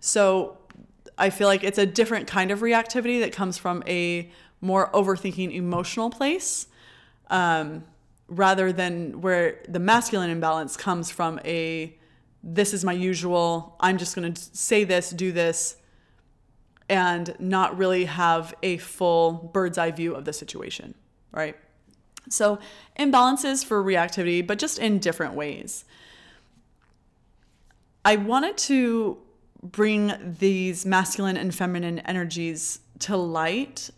So 0.00 0.58
I 1.16 1.30
feel 1.30 1.48
like 1.48 1.64
it's 1.64 1.78
a 1.78 1.86
different 1.86 2.26
kind 2.26 2.50
of 2.50 2.60
reactivity 2.60 3.20
that 3.20 3.32
comes 3.32 3.58
from 3.58 3.82
a 3.86 4.30
more 4.60 4.90
overthinking 4.92 5.54
emotional 5.54 6.10
place 6.10 6.66
um, 7.30 7.84
rather 8.28 8.72
than 8.72 9.20
where 9.20 9.60
the 9.68 9.78
masculine 9.78 10.30
imbalance 10.30 10.76
comes 10.76 11.10
from 11.10 11.40
a 11.44 11.94
this 12.42 12.72
is 12.72 12.84
my 12.84 12.92
usual, 12.92 13.76
I'm 13.80 13.98
just 13.98 14.14
going 14.14 14.32
to 14.32 14.40
say 14.52 14.84
this, 14.84 15.10
do 15.10 15.32
this, 15.32 15.76
and 16.88 17.34
not 17.38 17.76
really 17.76 18.04
have 18.04 18.54
a 18.62 18.78
full 18.78 19.50
bird's 19.52 19.76
eye 19.76 19.90
view 19.90 20.14
of 20.14 20.24
the 20.24 20.32
situation, 20.32 20.94
right? 21.32 21.56
So, 22.30 22.58
imbalances 22.98 23.64
for 23.64 23.82
reactivity, 23.82 24.46
but 24.46 24.58
just 24.58 24.78
in 24.78 24.98
different 24.98 25.34
ways. 25.34 25.84
I 28.04 28.16
wanted 28.16 28.56
to 28.58 29.18
bring 29.62 30.12
these 30.38 30.86
masculine 30.86 31.36
and 31.36 31.54
feminine 31.54 31.98
energies 32.00 32.80
to 33.00 33.16
light 33.16 33.90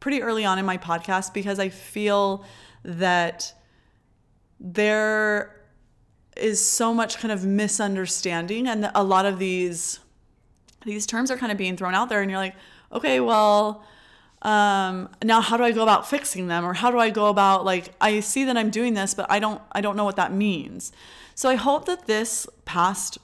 pretty 0.00 0.22
early 0.22 0.44
on 0.44 0.58
in 0.58 0.64
my 0.64 0.76
podcast 0.76 1.32
because 1.32 1.58
I 1.58 1.68
feel 1.68 2.44
that 2.84 3.54
there 4.58 5.60
is 6.36 6.64
so 6.64 6.94
much 6.94 7.18
kind 7.18 7.30
of 7.30 7.44
misunderstanding 7.44 8.66
and 8.66 8.90
a 8.94 9.04
lot 9.04 9.26
of 9.26 9.38
these 9.38 10.00
these 10.84 11.06
terms 11.06 11.30
are 11.30 11.36
kind 11.36 11.52
of 11.52 11.58
being 11.58 11.76
thrown 11.76 11.94
out 11.94 12.08
there 12.08 12.22
and 12.22 12.30
you're 12.30 12.40
like 12.40 12.54
okay 12.90 13.20
well 13.20 13.84
um, 14.42 15.08
now 15.22 15.40
how 15.40 15.56
do 15.56 15.64
i 15.64 15.72
go 15.72 15.82
about 15.82 16.08
fixing 16.08 16.48
them? 16.48 16.64
Or 16.64 16.74
how 16.74 16.90
do 16.90 16.98
i 16.98 17.10
go 17.10 17.26
about 17.26 17.64
like 17.64 17.94
i 18.00 18.20
see 18.20 18.44
that 18.44 18.56
i'm 18.56 18.70
doing 18.70 18.94
this 18.94 19.14
but 19.14 19.30
i 19.30 19.38
don't 19.38 19.62
i 19.72 19.80
don't 19.80 19.96
know 19.96 20.04
what 20.04 20.16
that 20.16 20.32
means. 20.32 20.92
So 21.34 21.48
i 21.48 21.54
hope 21.54 21.86
that 21.86 22.06
this 22.06 22.46
past 22.64 23.18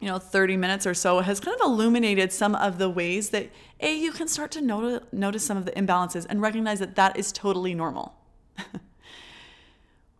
you 0.00 0.08
know 0.08 0.18
30 0.18 0.56
minutes 0.56 0.86
or 0.86 0.94
so 0.94 1.20
has 1.20 1.40
kind 1.40 1.54
of 1.60 1.66
illuminated 1.66 2.32
some 2.32 2.54
of 2.54 2.78
the 2.78 2.90
ways 2.90 3.30
that 3.30 3.50
a 3.80 3.96
you 3.96 4.12
can 4.12 4.28
start 4.28 4.50
to 4.52 4.60
notice 4.60 5.06
notice 5.12 5.44
some 5.44 5.56
of 5.56 5.64
the 5.64 5.72
imbalances 5.72 6.26
and 6.28 6.42
recognize 6.42 6.78
that 6.78 6.96
that 6.96 7.16
is 7.16 7.32
totally 7.32 7.74
normal. 7.74 8.14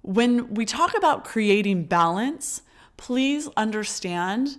When 0.04 0.52
we 0.52 0.66
talk 0.66 0.94
about 0.94 1.24
creating 1.24 1.84
balance, 1.84 2.60
please 2.98 3.48
understand 3.56 4.58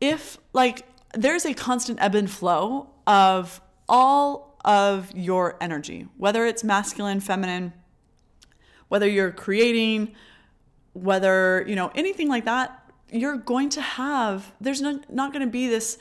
if, 0.00 0.36
like, 0.52 0.84
there's 1.14 1.46
a 1.46 1.54
constant 1.54 2.02
ebb 2.02 2.16
and 2.16 2.28
flow 2.28 2.90
of 3.06 3.60
all 3.88 4.51
of 4.64 5.10
your 5.14 5.56
energy, 5.60 6.06
whether 6.16 6.46
it's 6.46 6.62
masculine, 6.62 7.20
feminine, 7.20 7.72
whether 8.88 9.08
you're 9.08 9.32
creating, 9.32 10.14
whether, 10.92 11.64
you 11.66 11.74
know, 11.74 11.90
anything 11.94 12.28
like 12.28 12.44
that, 12.44 12.78
you're 13.10 13.36
going 13.36 13.68
to 13.70 13.80
have, 13.80 14.52
there's 14.60 14.80
no, 14.80 15.00
not 15.10 15.32
going 15.32 15.44
to 15.44 15.50
be 15.50 15.68
this 15.68 15.98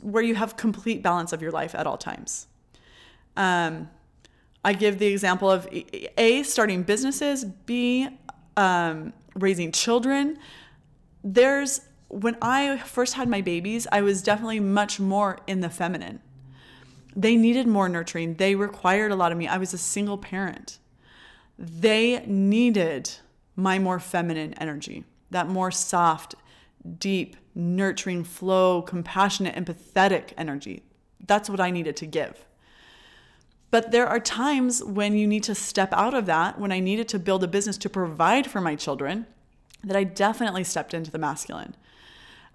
where 0.00 0.22
you 0.22 0.34
have 0.34 0.56
complete 0.56 1.02
balance 1.02 1.32
of 1.32 1.42
your 1.42 1.50
life 1.50 1.74
at 1.74 1.86
all 1.86 1.96
times. 1.96 2.46
Um, 3.36 3.88
I 4.64 4.74
give 4.74 4.98
the 4.98 5.06
example 5.06 5.50
of 5.50 5.68
A, 6.18 6.42
starting 6.44 6.82
businesses, 6.82 7.44
B, 7.44 8.08
um, 8.56 9.12
raising 9.34 9.72
children. 9.72 10.38
There's, 11.24 11.80
when 12.08 12.36
I 12.42 12.78
first 12.78 13.14
had 13.14 13.28
my 13.28 13.40
babies, 13.40 13.88
I 13.90 14.02
was 14.02 14.22
definitely 14.22 14.60
much 14.60 15.00
more 15.00 15.38
in 15.46 15.60
the 15.60 15.70
feminine. 15.70 16.20
They 17.14 17.36
needed 17.36 17.66
more 17.66 17.88
nurturing, 17.88 18.34
they 18.34 18.54
required 18.54 19.12
a 19.12 19.16
lot 19.16 19.32
of 19.32 19.38
me. 19.38 19.46
I 19.46 19.58
was 19.58 19.74
a 19.74 19.78
single 19.78 20.18
parent. 20.18 20.78
They 21.58 22.24
needed 22.26 23.10
my 23.54 23.78
more 23.78 24.00
feminine 24.00 24.54
energy, 24.54 25.04
that 25.30 25.48
more 25.48 25.70
soft, 25.70 26.34
deep, 26.98 27.36
nurturing, 27.54 28.24
flow, 28.24 28.82
compassionate, 28.82 29.54
empathetic 29.54 30.32
energy. 30.36 30.82
That's 31.26 31.50
what 31.50 31.60
I 31.60 31.70
needed 31.70 31.96
to 31.96 32.06
give. 32.06 32.46
But 33.70 33.90
there 33.90 34.06
are 34.06 34.20
times 34.20 34.82
when 34.82 35.16
you 35.16 35.26
need 35.26 35.44
to 35.44 35.54
step 35.54 35.92
out 35.92 36.14
of 36.14 36.26
that, 36.26 36.58
when 36.58 36.72
I 36.72 36.80
needed 36.80 37.08
to 37.08 37.18
build 37.18 37.42
a 37.42 37.48
business 37.48 37.78
to 37.78 37.88
provide 37.88 38.50
for 38.50 38.60
my 38.60 38.74
children, 38.74 39.26
that 39.84 39.96
I 39.96 40.04
definitely 40.04 40.64
stepped 40.64 40.94
into 40.94 41.10
the 41.10 41.18
masculine. 41.18 41.74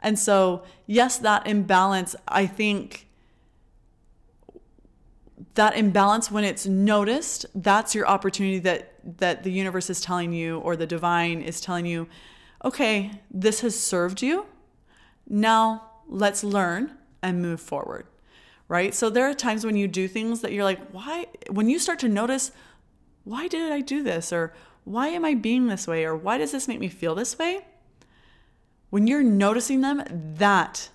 And 0.01 0.19
so, 0.19 0.63
yes, 0.85 1.17
that 1.17 1.47
imbalance, 1.47 2.15
I 2.27 2.45
think 2.45 3.06
that 5.57 5.77
imbalance 5.77 6.31
when 6.31 6.43
it's 6.43 6.65
noticed, 6.65 7.45
that's 7.53 7.93
your 7.93 8.07
opportunity 8.07 8.59
that 8.59 8.93
that 9.19 9.43
the 9.43 9.51
universe 9.51 9.89
is 9.89 10.01
telling 10.01 10.33
you 10.33 10.59
or 10.59 10.75
the 10.75 10.87
divine 10.87 11.41
is 11.41 11.61
telling 11.61 11.85
you, 11.85 12.07
okay, 12.65 13.11
this 13.31 13.61
has 13.61 13.79
served 13.79 14.21
you. 14.21 14.45
Now, 15.27 15.91
let's 16.07 16.43
learn 16.43 16.97
and 17.21 17.41
move 17.41 17.61
forward 17.61 18.07
right? 18.67 18.93
So 18.93 19.09
there 19.09 19.29
are 19.29 19.33
times 19.33 19.65
when 19.65 19.77
you 19.77 19.87
do 19.87 20.07
things 20.07 20.41
that 20.41 20.51
you're 20.51 20.63
like, 20.63 20.91
why? 20.91 21.27
When 21.49 21.69
you 21.69 21.79
start 21.79 21.99
to 21.99 22.09
notice, 22.09 22.51
why 23.23 23.47
did 23.47 23.71
I 23.71 23.81
do 23.81 24.03
this? 24.03 24.33
Or 24.33 24.53
why 24.83 25.07
am 25.09 25.25
I 25.25 25.35
being 25.35 25.67
this 25.67 25.87
way? 25.87 26.05
Or 26.05 26.15
why 26.15 26.37
does 26.37 26.51
this 26.51 26.67
make 26.67 26.79
me 26.79 26.89
feel 26.89 27.15
this 27.15 27.37
way? 27.37 27.65
When 28.89 29.07
you're 29.07 29.23
noticing 29.23 29.81
them, 29.81 30.03
that 30.37 30.89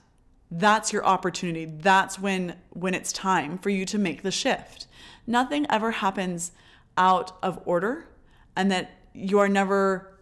that's 0.58 0.92
your 0.92 1.04
opportunity. 1.04 1.64
That's 1.64 2.18
when 2.18 2.56
when 2.70 2.94
it's 2.94 3.12
time 3.12 3.58
for 3.58 3.70
you 3.70 3.84
to 3.86 3.98
make 3.98 4.22
the 4.22 4.30
shift. 4.30 4.86
Nothing 5.26 5.66
ever 5.70 5.92
happens 5.92 6.52
out 6.96 7.32
of 7.42 7.60
order 7.64 8.06
and 8.54 8.70
that 8.70 8.90
you 9.14 9.38
are 9.38 9.48
never 9.48 10.18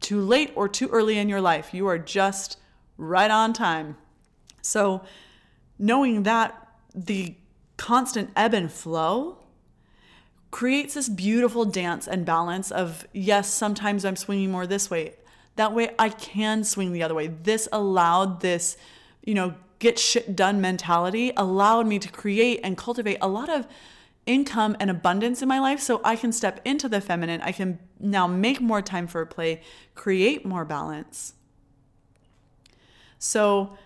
too 0.00 0.20
late 0.20 0.52
or 0.56 0.68
too 0.68 0.88
early 0.88 1.18
in 1.18 1.28
your 1.28 1.40
life. 1.40 1.72
You 1.72 1.86
are 1.86 1.98
just 1.98 2.58
right 2.96 3.30
on 3.30 3.52
time. 3.52 3.96
So 4.62 5.02
knowing 5.78 6.24
that 6.24 6.68
the 6.94 7.36
constant 7.76 8.30
ebb 8.34 8.54
and 8.54 8.70
flow 8.72 9.38
creates 10.50 10.94
this 10.94 11.08
beautiful 11.08 11.64
dance 11.64 12.08
and 12.08 12.26
balance 12.26 12.70
of 12.70 13.06
yes, 13.12 13.52
sometimes 13.52 14.04
I'm 14.04 14.16
swinging 14.16 14.50
more 14.50 14.66
this 14.66 14.90
way. 14.90 15.14
That 15.56 15.72
way 15.72 15.94
I 15.98 16.08
can 16.08 16.64
swing 16.64 16.92
the 16.92 17.02
other 17.02 17.14
way. 17.14 17.28
This 17.28 17.68
allowed 17.70 18.40
this, 18.40 18.76
you 19.30 19.34
know, 19.36 19.54
get 19.78 19.96
shit 19.96 20.34
done 20.34 20.60
mentality 20.60 21.32
allowed 21.36 21.86
me 21.86 22.00
to 22.00 22.08
create 22.08 22.58
and 22.64 22.76
cultivate 22.76 23.16
a 23.22 23.28
lot 23.28 23.48
of 23.48 23.68
income 24.26 24.76
and 24.80 24.90
abundance 24.90 25.40
in 25.40 25.46
my 25.46 25.60
life 25.60 25.78
so 25.78 26.00
I 26.02 26.16
can 26.16 26.32
step 26.32 26.60
into 26.64 26.88
the 26.88 27.00
feminine. 27.00 27.40
I 27.40 27.52
can 27.52 27.78
now 28.00 28.26
make 28.26 28.60
more 28.60 28.82
time 28.82 29.06
for 29.06 29.24
play, 29.24 29.62
create 29.94 30.44
more 30.44 30.64
balance. 30.64 31.34
So, 33.20 33.78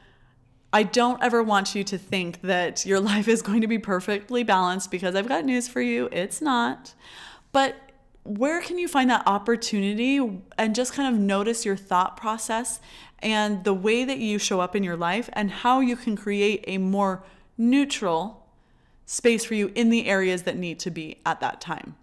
I 0.72 0.82
don't 0.82 1.22
ever 1.22 1.42
want 1.42 1.74
you 1.74 1.84
to 1.84 1.98
think 1.98 2.40
that 2.40 2.86
your 2.86 3.00
life 3.12 3.28
is 3.28 3.42
going 3.42 3.60
to 3.60 3.66
be 3.66 3.78
perfectly 3.78 4.44
balanced 4.44 4.90
because 4.90 5.14
I've 5.14 5.28
got 5.28 5.44
news 5.44 5.68
for 5.68 5.82
you. 5.82 6.08
It's 6.10 6.40
not. 6.40 6.94
But 7.52 7.76
where 8.22 8.62
can 8.62 8.78
you 8.78 8.88
find 8.88 9.10
that 9.10 9.24
opportunity 9.26 10.40
and 10.56 10.74
just 10.74 10.94
kind 10.94 11.14
of 11.14 11.20
notice 11.20 11.66
your 11.66 11.76
thought 11.76 12.16
process 12.16 12.80
and 13.24 13.64
the 13.64 13.74
way 13.74 14.04
that 14.04 14.18
you 14.18 14.38
show 14.38 14.60
up 14.60 14.76
in 14.76 14.84
your 14.84 14.96
life 14.96 15.28
and 15.32 15.50
how 15.50 15.80
you 15.80 15.96
can 15.96 16.16
create 16.16 16.62
a 16.68 16.78
more 16.78 17.24
neutral 17.58 18.46
space 19.06 19.44
for 19.44 19.54
you 19.54 19.72
in 19.74 19.90
the 19.90 20.06
areas 20.06 20.42
that 20.42 20.56
need 20.56 20.78
to 20.80 20.90
be 20.90 21.16
at 21.26 21.40
that 21.40 21.60
time? 21.60 21.96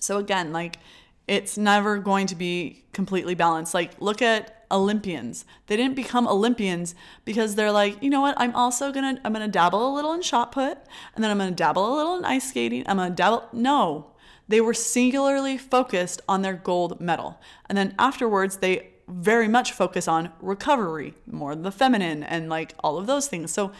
So, 0.00 0.18
again, 0.18 0.52
like 0.52 0.78
it's 1.26 1.56
never 1.56 1.98
going 1.98 2.26
to 2.26 2.34
be 2.34 2.84
completely 2.92 3.34
balanced. 3.34 3.72
Like, 3.74 4.00
look 4.00 4.20
at 4.20 4.64
Olympians. 4.70 5.44
They 5.66 5.76
didn't 5.76 5.94
become 5.94 6.26
Olympians 6.26 6.94
because 7.24 7.54
they're 7.54 7.72
like, 7.72 8.02
you 8.02 8.10
know 8.10 8.20
what? 8.20 8.34
I'm 8.36 8.54
also 8.54 8.92
gonna 8.92 9.20
I'm 9.24 9.32
gonna 9.32 9.48
dabble 9.48 9.92
a 9.92 9.94
little 9.94 10.12
in 10.12 10.22
shot 10.22 10.52
put, 10.52 10.78
and 11.14 11.22
then 11.22 11.30
I'm 11.30 11.38
gonna 11.38 11.52
dabble 11.52 11.94
a 11.94 11.96
little 11.96 12.16
in 12.16 12.24
ice 12.24 12.48
skating. 12.48 12.82
I'm 12.86 12.96
gonna 12.96 13.14
dabble. 13.14 13.48
No, 13.52 14.12
they 14.48 14.60
were 14.60 14.74
singularly 14.74 15.56
focused 15.56 16.20
on 16.28 16.42
their 16.42 16.54
gold 16.54 17.00
medal, 17.00 17.40
and 17.68 17.78
then 17.78 17.94
afterwards 17.98 18.58
they 18.58 18.90
very 19.08 19.48
much 19.48 19.72
focus 19.72 20.08
on 20.08 20.30
recovery, 20.40 21.14
more 21.30 21.54
the 21.54 21.70
feminine, 21.70 22.22
and 22.22 22.48
like 22.48 22.74
all 22.80 22.98
of 22.98 23.06
those 23.06 23.28
things. 23.28 23.52
So 23.52 23.72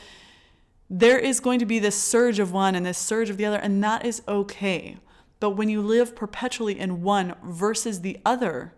there 0.89 1.19
is 1.19 1.41
going 1.41 1.59
to 1.59 1.67
be 1.67 1.79
this 1.79 2.01
surge 2.01 2.39
of 2.39 2.53
one 2.53 2.75
and 2.75 2.87
this 2.87 2.99
surge 2.99 3.31
of 3.31 3.37
the 3.37 3.45
other, 3.45 3.59
and 3.59 3.83
that 3.83 4.07
is 4.07 4.23
okay. 4.29 4.99
But 5.41 5.51
when 5.51 5.69
you 5.69 5.83
live 5.83 6.15
perpetually 6.15 6.79
in 6.79 7.03
one 7.03 7.35
versus 7.45 8.01
the 8.01 8.19
other, 8.25 8.73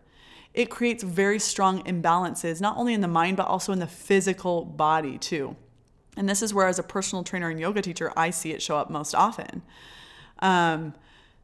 it 0.54 0.70
creates 0.70 1.02
very 1.02 1.38
strong 1.38 1.82
imbalances, 1.84 2.60
not 2.60 2.76
only 2.76 2.94
in 2.94 3.02
the 3.02 3.08
mind, 3.08 3.36
but 3.36 3.46
also 3.46 3.72
in 3.72 3.78
the 3.78 3.86
physical 3.86 4.64
body, 4.64 5.18
too. 5.18 5.56
And 6.16 6.28
this 6.28 6.42
is 6.42 6.52
where, 6.52 6.66
as 6.66 6.78
a 6.78 6.82
personal 6.82 7.22
trainer 7.22 7.48
and 7.48 7.60
yoga 7.60 7.82
teacher, 7.82 8.12
I 8.16 8.30
see 8.30 8.52
it 8.52 8.62
show 8.62 8.76
up 8.76 8.90
most 8.90 9.14
often. 9.14 9.62
Um, 10.40 10.94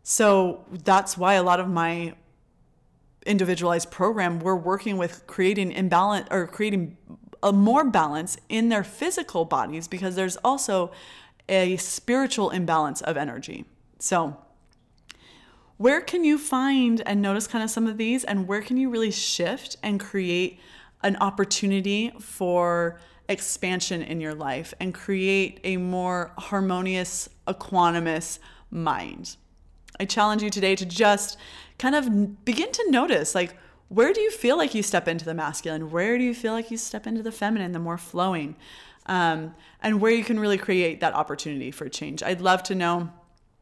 so 0.02 0.64
that's 0.70 1.16
why 1.16 1.34
a 1.34 1.42
lot 1.42 1.60
of 1.60 1.68
my 1.68 2.14
individualized 3.26 3.90
program, 3.90 4.40
we're 4.40 4.56
working 4.56 4.96
with 4.96 5.26
creating 5.26 5.72
imbalance 5.72 6.28
or 6.30 6.46
creating 6.46 6.96
a 7.42 7.52
more 7.52 7.84
balance 7.84 8.36
in 8.48 8.68
their 8.68 8.84
physical 8.84 9.44
bodies 9.44 9.88
because 9.88 10.16
there's 10.16 10.36
also 10.38 10.92
a 11.48 11.76
spiritual 11.76 12.50
imbalance 12.50 13.00
of 13.02 13.16
energy. 13.16 13.64
So 13.98 14.36
where 15.76 16.00
can 16.00 16.24
you 16.24 16.38
find 16.38 17.02
and 17.04 17.20
notice 17.20 17.46
kind 17.46 17.62
of 17.62 17.70
some 17.70 17.86
of 17.86 17.98
these 17.98 18.24
and 18.24 18.46
where 18.46 18.62
can 18.62 18.76
you 18.76 18.88
really 18.88 19.10
shift 19.10 19.76
and 19.82 20.00
create 20.00 20.60
an 21.02 21.16
opportunity 21.16 22.12
for 22.18 22.98
expansion 23.28 24.02
in 24.02 24.20
your 24.20 24.34
life 24.34 24.74
and 24.80 24.94
create 24.94 25.60
a 25.64 25.76
more 25.76 26.32
harmonious, 26.38 27.28
equanimous 27.46 28.38
mind. 28.70 29.36
I 29.98 30.04
challenge 30.04 30.42
you 30.42 30.50
today 30.50 30.74
to 30.76 30.84
just 30.86 31.38
kind 31.78 31.94
of 31.94 32.44
begin 32.44 32.70
to 32.72 32.90
notice 32.90 33.34
like, 33.34 33.56
where 33.88 34.12
do 34.12 34.20
you 34.20 34.30
feel 34.30 34.56
like 34.56 34.74
you 34.74 34.82
step 34.82 35.06
into 35.06 35.24
the 35.24 35.34
masculine? 35.34 35.90
Where 35.90 36.18
do 36.18 36.24
you 36.24 36.34
feel 36.34 36.52
like 36.52 36.70
you 36.70 36.76
step 36.76 37.06
into 37.06 37.22
the 37.22 37.32
feminine, 37.32 37.72
the 37.72 37.78
more 37.78 37.98
flowing? 37.98 38.56
Um, 39.06 39.54
and 39.82 40.00
where 40.00 40.10
you 40.10 40.24
can 40.24 40.40
really 40.40 40.58
create 40.58 41.00
that 41.00 41.12
opportunity 41.14 41.70
for 41.70 41.88
change. 41.88 42.22
I'd 42.22 42.40
love 42.40 42.62
to 42.64 42.74
know. 42.74 43.10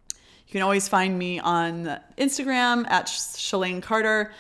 You 0.09 0.53
can 0.53 0.63
always 0.63 0.89
find 0.89 1.19
me 1.19 1.41
on 1.41 1.99
Instagram 2.17 2.89
at 2.89 3.07
Shalane 3.07 3.83
Carter 3.83 4.33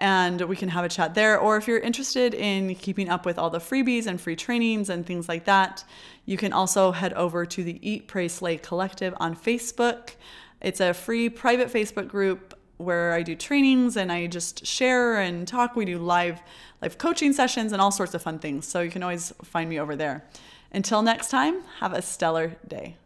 and 0.00 0.40
we 0.40 0.56
can 0.56 0.70
have 0.70 0.84
a 0.84 0.88
chat 0.88 1.14
there. 1.14 1.38
Or 1.38 1.56
if 1.56 1.68
you're 1.68 1.78
interested 1.78 2.34
in 2.34 2.74
keeping 2.74 3.08
up 3.08 3.26
with 3.26 3.38
all 3.38 3.50
the 3.50 3.58
freebies 3.58 4.06
and 4.06 4.20
free 4.20 4.34
trainings 4.34 4.88
and 4.88 5.06
things 5.06 5.28
like 5.28 5.44
that, 5.44 5.84
you 6.24 6.36
can 6.36 6.52
also 6.52 6.90
head 6.92 7.12
over 7.12 7.44
to 7.46 7.62
the 7.62 7.78
Eat, 7.88 8.08
Pray, 8.08 8.26
Slay 8.26 8.56
Collective 8.56 9.14
on 9.18 9.36
Facebook. 9.36 10.14
It's 10.60 10.80
a 10.80 10.94
free 10.94 11.28
private 11.28 11.68
Facebook 11.68 12.08
group 12.08 12.54
where 12.80 13.12
I 13.12 13.22
do 13.22 13.34
trainings 13.36 13.96
and 13.96 14.10
I 14.10 14.26
just 14.26 14.66
share 14.66 15.20
and 15.20 15.46
talk. 15.46 15.76
We 15.76 15.84
do 15.84 15.98
live 15.98 16.40
live 16.82 16.98
coaching 16.98 17.32
sessions 17.32 17.72
and 17.72 17.80
all 17.80 17.90
sorts 17.90 18.14
of 18.14 18.22
fun 18.22 18.38
things. 18.38 18.66
So 18.66 18.80
you 18.80 18.90
can 18.90 19.02
always 19.02 19.32
find 19.42 19.68
me 19.68 19.78
over 19.78 19.94
there. 19.96 20.24
Until 20.72 21.02
next 21.02 21.28
time, 21.30 21.62
have 21.80 21.92
a 21.92 22.00
stellar 22.00 22.56
day. 22.66 22.96